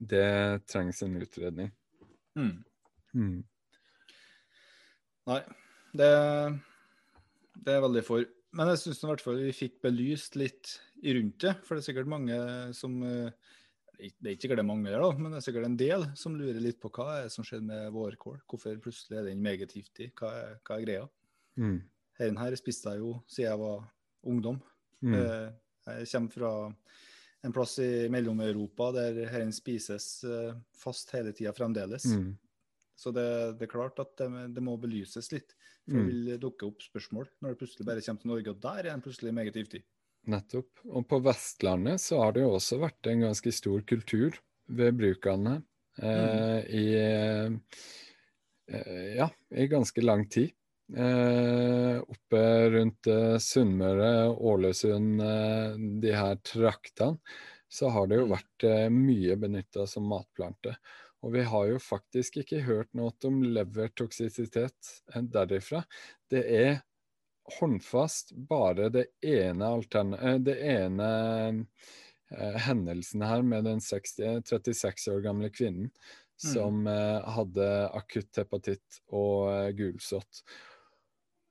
Det 0.00 0.64
trengs 0.70 1.02
en 1.04 1.16
utredning. 1.20 1.70
Mm. 2.38 2.56
mm. 3.12 3.38
Nei, 5.30 5.40
det, 5.92 6.10
det 7.60 7.74
er 7.74 7.82
veldig 7.84 8.04
for. 8.06 8.24
Men 8.56 8.72
jeg 8.72 8.80
syns 8.82 9.02
i 9.04 9.10
hvert 9.10 9.22
fall 9.22 9.42
vi 9.44 9.52
fikk 9.54 9.76
belyst 9.84 10.38
litt 10.40 10.72
rundt 11.04 11.44
det. 11.44 11.54
For 11.66 11.76
det 11.76 11.84
er 11.84 11.88
sikkert 11.90 12.10
mange 12.10 12.38
som 12.74 12.96
uh, 13.04 13.28
det 14.00 14.30
er 14.30 14.34
ikke 14.34 14.46
sikkert 14.46 14.60
det 14.60 14.64
er 14.64 14.70
mange 14.70 14.88
der, 14.88 15.02
da, 15.02 15.10
men 15.18 15.32
det 15.32 15.38
er 15.40 15.44
sikkert 15.44 15.66
en 15.68 15.78
del 15.78 16.04
som 16.16 16.36
lurer 16.38 16.60
litt 16.64 16.78
på 16.80 16.90
hva 16.94 17.06
er 17.18 17.26
det 17.26 17.34
som 17.34 17.44
skjedde 17.44 17.68
med 17.68 17.90
vårkål. 17.94 18.38
Hvorfor 18.48 18.78
plutselig 18.82 19.18
er 19.20 19.28
den 19.28 19.42
meget 19.44 19.74
giftig? 19.76 20.10
Hva 20.18 20.30
er, 20.38 20.54
hva 20.64 20.76
er 20.78 20.84
greia? 20.86 21.06
Mm. 21.60 21.78
Denne 22.20 22.44
her 22.44 22.56
spiste 22.58 22.94
jeg 22.94 23.02
jo 23.02 23.14
siden 23.28 23.50
jeg 23.50 23.60
var 23.60 23.84
ungdom. 24.32 24.60
Mm. 25.04 25.16
Eh, 25.18 25.48
jeg 25.90 26.08
kommer 26.14 26.34
fra 26.36 26.52
en 27.46 27.54
plass 27.54 27.78
i 27.80 28.08
Mellom-Europa 28.12 28.90
der 28.96 29.22
herren 29.30 29.52
spises 29.54 30.24
eh, 30.24 30.52
fast 30.76 31.12
hele 31.16 31.32
tida 31.36 31.54
fremdeles. 31.56 32.04
Mm. 32.12 32.34
Så 33.00 33.12
det, 33.16 33.26
det, 33.56 33.64
er 33.64 33.72
klart 33.72 34.00
at 34.02 34.12
det, 34.20 34.28
det, 34.56 34.64
må 34.64 34.76
belyses 34.80 35.30
litt. 35.32 35.54
For 35.86 35.96
det 35.96 36.02
mm. 36.02 36.10
vil 36.10 36.42
dukke 36.42 36.68
opp 36.68 36.84
spørsmål 36.84 37.30
når 37.40 37.54
det 37.54 37.60
plutselig 37.62 37.88
bare 37.88 38.04
kommer 38.04 38.22
til 38.24 38.32
Norge, 38.34 38.52
og 38.52 38.60
der 38.66 38.82
er 38.82 38.90
den 38.90 39.04
plutselig 39.06 39.32
meget 39.36 39.56
giftig. 39.56 39.82
Nettopp. 40.28 40.84
Og 40.92 41.06
på 41.08 41.22
Vestlandet 41.24 42.02
så 42.04 42.20
har 42.20 42.36
det 42.36 42.44
jo 42.44 42.52
også 42.58 42.76
vært 42.82 43.08
en 43.08 43.24
ganske 43.24 43.54
stor 43.56 43.80
kultur 43.88 44.36
ved 44.68 44.98
brukene 45.00 45.56
eh, 46.02 46.04
mm. 46.04 46.68
i 46.76 46.86
eh, 47.00 47.56
ja, 49.16 49.26
i 49.50 49.66
ganske 49.66 50.04
lang 50.04 50.28
tid. 50.30 50.52
Eh, 50.96 52.00
oppe 52.02 52.70
rundt 52.70 53.06
eh, 53.06 53.38
Sunnmøre, 53.38 54.28
Ålesund, 54.28 55.20
eh, 55.22 55.78
de 56.02 56.14
her 56.16 56.36
traktene, 56.42 57.18
så 57.70 57.92
har 57.94 58.08
det 58.10 58.18
jo 58.18 58.26
mm. 58.26 58.32
vært 58.34 58.66
eh, 58.66 58.86
mye 58.90 59.36
benytta 59.38 59.86
som 59.86 60.08
matplante. 60.10 60.74
Og 61.22 61.34
vi 61.36 61.44
har 61.46 61.66
jo 61.68 61.80
faktisk 61.82 62.40
ikke 62.40 62.62
hørt 62.66 62.90
noe 62.96 63.12
om 63.28 63.42
levertoksisitet 63.44 64.94
derifra. 65.30 65.84
Det 66.30 66.42
er 66.42 66.80
håndfast 67.60 68.32
bare 68.48 68.88
det 68.90 69.06
ene, 69.26 69.68
altern 69.68 70.14
eh, 70.18 70.38
det 70.42 70.56
ene 70.64 71.10
eh, 72.34 72.58
hendelsen 72.66 73.22
her 73.26 73.46
med 73.46 73.68
den 73.68 73.84
60, 73.84 74.42
36 74.48 75.06
år 75.14 75.22
gamle 75.28 75.52
kvinnen 75.54 75.92
som 76.40 76.86
eh, 76.88 77.30
hadde 77.36 77.68
akutt 77.96 78.40
hepatitt 78.40 79.02
og 79.12 79.50
eh, 79.52 79.70
gulsott. 79.76 80.42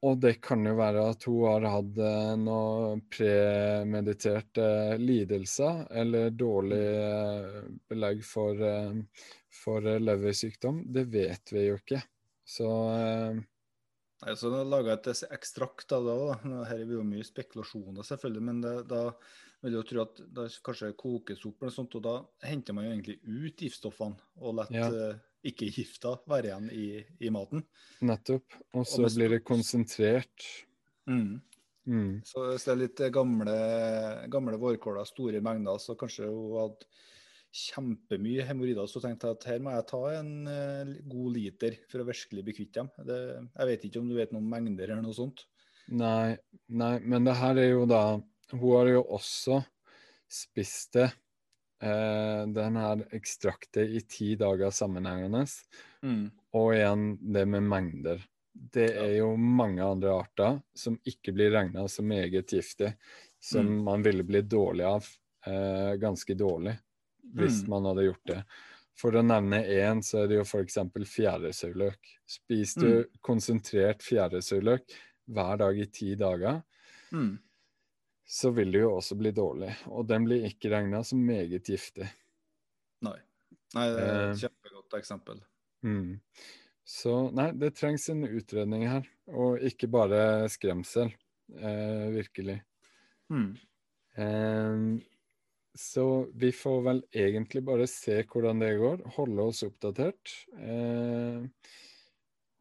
Og 0.07 0.19
det 0.23 0.37
kan 0.45 0.63
jo 0.63 0.77
være 0.79 1.01
at 1.11 1.25
hun 1.27 1.41
har 1.43 1.65
hatt 1.73 1.97
eh, 1.99 2.35
noe 2.39 2.93
premediterte 3.11 4.67
lidelser, 5.01 5.81
eller 5.91 6.31
dårlig 6.31 6.85
eh, 7.01 7.57
belegg 7.91 8.23
for, 8.23 8.63
eh, 8.63 9.25
for 9.63 9.83
leversykdom. 9.99 10.85
Det 10.87 11.03
vet 11.11 11.51
vi 11.51 11.65
jo 11.67 11.79
ikke. 11.81 11.99
Så 12.47 12.69
eh, 12.95 13.43
så 14.35 14.51
laga 14.63 14.95
et 14.95 15.11
ekstrakt 15.31 15.91
av 15.95 16.07
det 16.07 16.15
òg. 16.15 16.47
Her 16.67 16.79
er 16.79 16.95
jo 16.95 17.03
mye 17.07 17.27
spekulasjoner, 17.27 18.03
selvfølgelig. 18.03 18.43
Men 18.43 18.63
det, 18.63 18.73
da 18.91 19.05
vil 19.63 19.75
jeg 19.75 19.79
jo 19.81 19.87
tro 19.91 20.03
at 20.05 20.21
det 20.39 20.47
kanskje 20.63 20.95
kokes 20.99 21.43
opp, 21.47 21.61
eller 21.61 21.75
sånt, 21.75 21.95
og 21.99 22.03
da 22.07 22.15
henter 22.47 22.75
man 22.75 22.87
jo 22.87 22.95
egentlig 22.95 23.19
ut 23.23 23.63
giftstoffene 23.67 24.19
og 24.39 24.61
lar 24.61 24.71
Ja. 24.75 24.89
Eh, 25.39 25.51
ikke-gifta 25.51 26.17
være 26.29 26.51
igjen 26.51 26.71
i, 26.75 26.87
i 27.25 27.31
maten. 27.33 27.63
nettopp. 28.01 28.57
Og 28.75 28.87
så 28.87 29.07
blir 29.07 29.37
det 29.37 29.43
konsentrert. 29.47 30.47
Mm. 31.09 31.39
Mm. 31.89 32.19
Så 32.27 32.43
hvis 32.51 32.67
det 32.67 32.73
er 32.73 32.81
litt 32.83 33.03
gamle, 33.13 33.59
gamle 34.31 34.59
vårkåler, 34.61 35.07
store 35.07 35.41
mengder, 35.41 35.79
så 35.81 35.95
kanskje 35.97 36.27
hun 36.29 36.57
hadde 36.59 36.89
kjempemye 37.49 38.43
hemoroider, 38.45 38.85
så 38.89 39.01
tenkte 39.01 39.29
jeg 39.29 39.37
at 39.39 39.47
her 39.49 39.61
må 39.63 39.73
jeg 39.73 39.87
ta 39.89 40.01
en 40.19 40.33
uh, 40.45 40.91
god 41.09 41.29
liter 41.33 41.79
for 41.89 42.03
å 42.03 42.09
virkelig 42.09 42.43
bli 42.45 42.55
kvitt 42.59 42.75
dem. 42.77 42.91
Det, 43.07 43.17
jeg 43.39 43.69
vet 43.71 43.87
ikke 43.87 44.03
om 44.03 44.11
du 44.11 44.17
vet 44.19 44.35
noen 44.35 44.51
mengder 44.51 44.91
eller 44.91 45.01
noe 45.05 45.17
sånt. 45.17 45.47
Nei, 45.89 46.37
nei, 46.69 46.93
men 47.01 47.25
det 47.25 47.33
her 47.39 47.57
er 47.57 47.71
jo 47.71 47.87
da 47.89 48.19
Hun 48.51 48.61
har 48.61 48.89
jo 48.91 49.01
også 49.15 49.63
spist 50.29 50.93
det, 50.93 51.07
eh, 51.81 52.47
den 52.47 52.75
her 52.75 53.05
ekstraktet, 53.15 53.89
i 53.89 54.01
ti 54.01 54.35
dager 54.35 54.71
sammenhengende. 54.71 55.45
Og 56.53 56.73
igjen 56.75 57.17
det 57.33 57.45
med 57.47 57.63
mengder. 57.63 58.23
Det 58.53 58.89
er 58.97 59.11
jo 59.19 59.35
mange 59.37 59.83
andre 59.85 60.09
arter 60.19 60.61
som 60.75 60.97
ikke 61.07 61.31
blir 61.35 61.51
regna 61.53 61.87
som 61.87 62.07
meget 62.09 62.49
giftig, 62.49 62.95
som 63.39 63.65
Mm. 63.65 63.83
man 63.83 64.03
ville 64.03 64.23
blitt 64.23 64.49
dårlig 64.49 64.83
av, 64.85 65.05
eh, 65.45 65.95
ganske 65.95 66.35
dårlig, 66.35 66.77
hvis 67.35 67.63
Mm. 67.63 67.69
man 67.69 67.85
hadde 67.85 68.05
gjort 68.09 68.25
det. 68.25 68.43
For 68.97 69.11
å 69.11 69.21
nevne 69.23 69.63
én, 69.63 70.01
så 70.03 70.23
er 70.23 70.27
det 70.27 70.35
jo 70.35 70.43
f.eks. 70.43 70.75
fjæresauløk. 71.07 71.99
Spiser 72.27 72.79
du 72.81 73.03
Mm. 73.03 73.05
konsentrert 73.21 74.01
fjæresauløk 74.03 74.89
hver 75.29 75.57
dag 75.57 75.79
i 75.79 75.85
ti 75.85 76.15
dager, 76.15 76.63
Mm. 77.13 77.39
Så 78.29 78.51
vil 78.53 78.71
det 78.75 78.83
jo 78.83 78.91
også 78.99 79.17
bli 79.17 79.31
dårlig. 79.33 79.71
Og 79.89 80.05
den 80.09 80.27
blir 80.27 80.45
ikke 80.49 80.69
regna 80.73 81.01
som 81.07 81.21
meget 81.25 81.65
giftig. 81.71 82.09
Nei. 83.05 83.17
Nei, 83.73 83.85
det 83.93 84.01
er 84.03 84.15
Eh. 84.19 84.31
et 84.31 84.41
kjempegodt 84.43 84.95
eksempel. 84.99 85.41
Mm. 85.85 86.19
Så 86.89 87.13
nei, 87.33 87.51
det 87.53 87.75
trengs 87.77 88.07
en 88.09 88.23
utredning 88.25 88.87
her, 88.89 89.05
og 89.29 89.61
ikke 89.61 89.89
bare 89.93 90.49
skremsel. 90.49 91.11
Eh, 91.49 92.07
virkelig. 92.13 92.59
Mm. 93.33 93.55
Eh, 94.17 94.99
så 95.77 96.05
vi 96.35 96.51
får 96.51 96.81
vel 96.85 97.03
egentlig 97.13 97.63
bare 97.65 97.87
se 97.89 98.23
hvordan 98.23 98.59
det 98.61 98.73
går, 98.81 99.03
holde 99.15 99.45
oss 99.49 99.63
oppdatert. 99.65 100.33
Eh, 100.57 101.45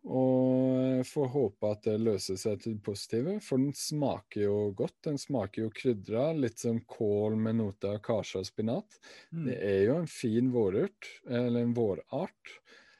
og 0.09 1.05
får 1.05 1.27
håpe 1.35 1.71
at 1.73 1.83
det 1.85 1.97
løser 2.01 2.39
seg 2.41 2.63
til 2.63 2.77
det 2.79 2.85
positive, 2.87 3.35
for 3.45 3.61
den 3.61 3.75
smaker 3.77 4.45
jo 4.47 4.57
godt. 4.77 4.97
Den 5.05 5.19
smaker 5.21 5.67
jo 5.67 5.73
krydra, 5.75 6.31
litt 6.33 6.63
som 6.63 6.81
kål 6.89 7.37
med 7.37 7.59
note 7.61 7.91
av 7.93 8.01
karse 8.05 8.41
og 8.41 8.49
spinat. 8.49 8.97
Mm. 9.31 9.43
Det 9.51 9.59
er 9.69 9.83
jo 9.85 9.99
en 10.01 10.09
fin 10.09 10.49
vårurt, 10.55 11.11
eller 11.29 11.61
en 11.61 11.75
vårart. 11.77 12.55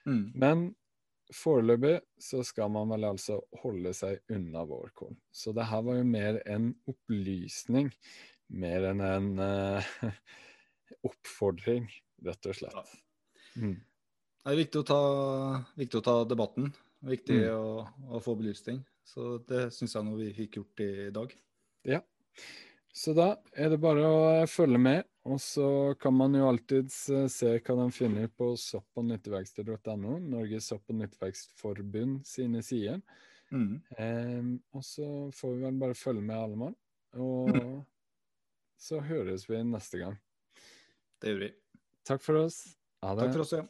Mm. 0.05 0.25
Men 0.37 0.67
foreløpig 1.35 1.95
så 2.23 2.43
skal 2.47 2.73
man 2.77 2.93
vel 2.93 3.07
altså 3.09 3.39
holde 3.63 3.93
seg 3.97 4.21
unna 4.33 4.65
vårkål. 4.69 5.17
Så 5.33 5.55
det 5.57 5.69
her 5.71 5.85
var 5.87 6.01
jo 6.01 6.09
mer 6.09 6.41
en 6.49 6.71
opplysning, 6.89 7.89
mer 8.49 8.91
enn 8.91 9.05
en 9.05 9.31
uh, 9.41 9.95
oppfordring, 11.09 11.89
rett 12.29 12.51
og 12.53 12.61
slett. 12.61 12.99
Mm. 13.57 13.79
Det 14.45 14.53
er 14.53 14.61
viktig 14.63 14.81
å 14.81 14.87
ta, 14.89 15.01
viktig 15.77 16.01
å 16.01 16.05
ta 16.05 16.19
debatten. 16.29 16.71
Viktig 17.07 17.37
Mm. 17.45 17.55
å, 17.55 17.89
å 18.17 18.21
få 18.23 18.35
belyst 18.39 18.67
den. 18.67 18.81
Så 19.07 19.39
det 19.47 19.69
syns 19.73 19.95
jeg 19.95 20.05
nå 20.05 20.17
vi 20.19 20.33
fikk 20.35 20.57
gjort 20.59 20.81
i 20.83 21.11
dag. 21.15 21.35
Ja. 21.87 22.01
Så 22.93 23.15
da 23.15 23.37
er 23.55 23.71
det 23.71 23.79
bare 23.81 24.03
å 24.03 24.47
følge 24.51 24.79
med, 24.83 25.05
og 25.29 25.39
så 25.39 25.95
kan 26.01 26.15
man 26.17 26.35
jo 26.35 26.49
alltids 26.49 27.09
eh, 27.15 27.29
se 27.31 27.53
hva 27.61 27.77
de 27.85 27.87
finner 27.95 28.27
på 28.29 28.51
sopp- 28.59 28.99
og 28.99 29.05
nytteverksted.no, 29.13 30.19
Norges 30.19 30.67
sopp- 30.73 30.89
og 30.91 30.97
nytteverkstforbund 30.99 32.25
sine 32.27 32.63
sider. 32.67 33.01
Mm. 33.53 33.81
Em, 33.97 34.51
og 34.75 34.83
så 34.85 35.07
får 35.33 35.55
vi 35.55 35.63
vel 35.69 35.79
bare 35.81 35.95
følge 35.97 36.25
med 36.25 36.37
alle 36.37 36.57
mann. 36.57 36.75
Og 37.17 37.85
så 38.79 38.99
høres 39.01 39.47
vi 39.49 39.63
neste 39.65 40.03
gang. 40.03 40.19
Det 41.23 41.31
gjør 41.33 41.41
vi. 41.47 41.53
Takk 42.09 42.23
for 42.25 42.43
oss. 42.43 42.59
Ha 43.05 43.15
det. 43.15 43.29
Takk 43.29 43.33
for 43.39 43.45
oss. 43.47 43.53
Ja. 43.57 43.65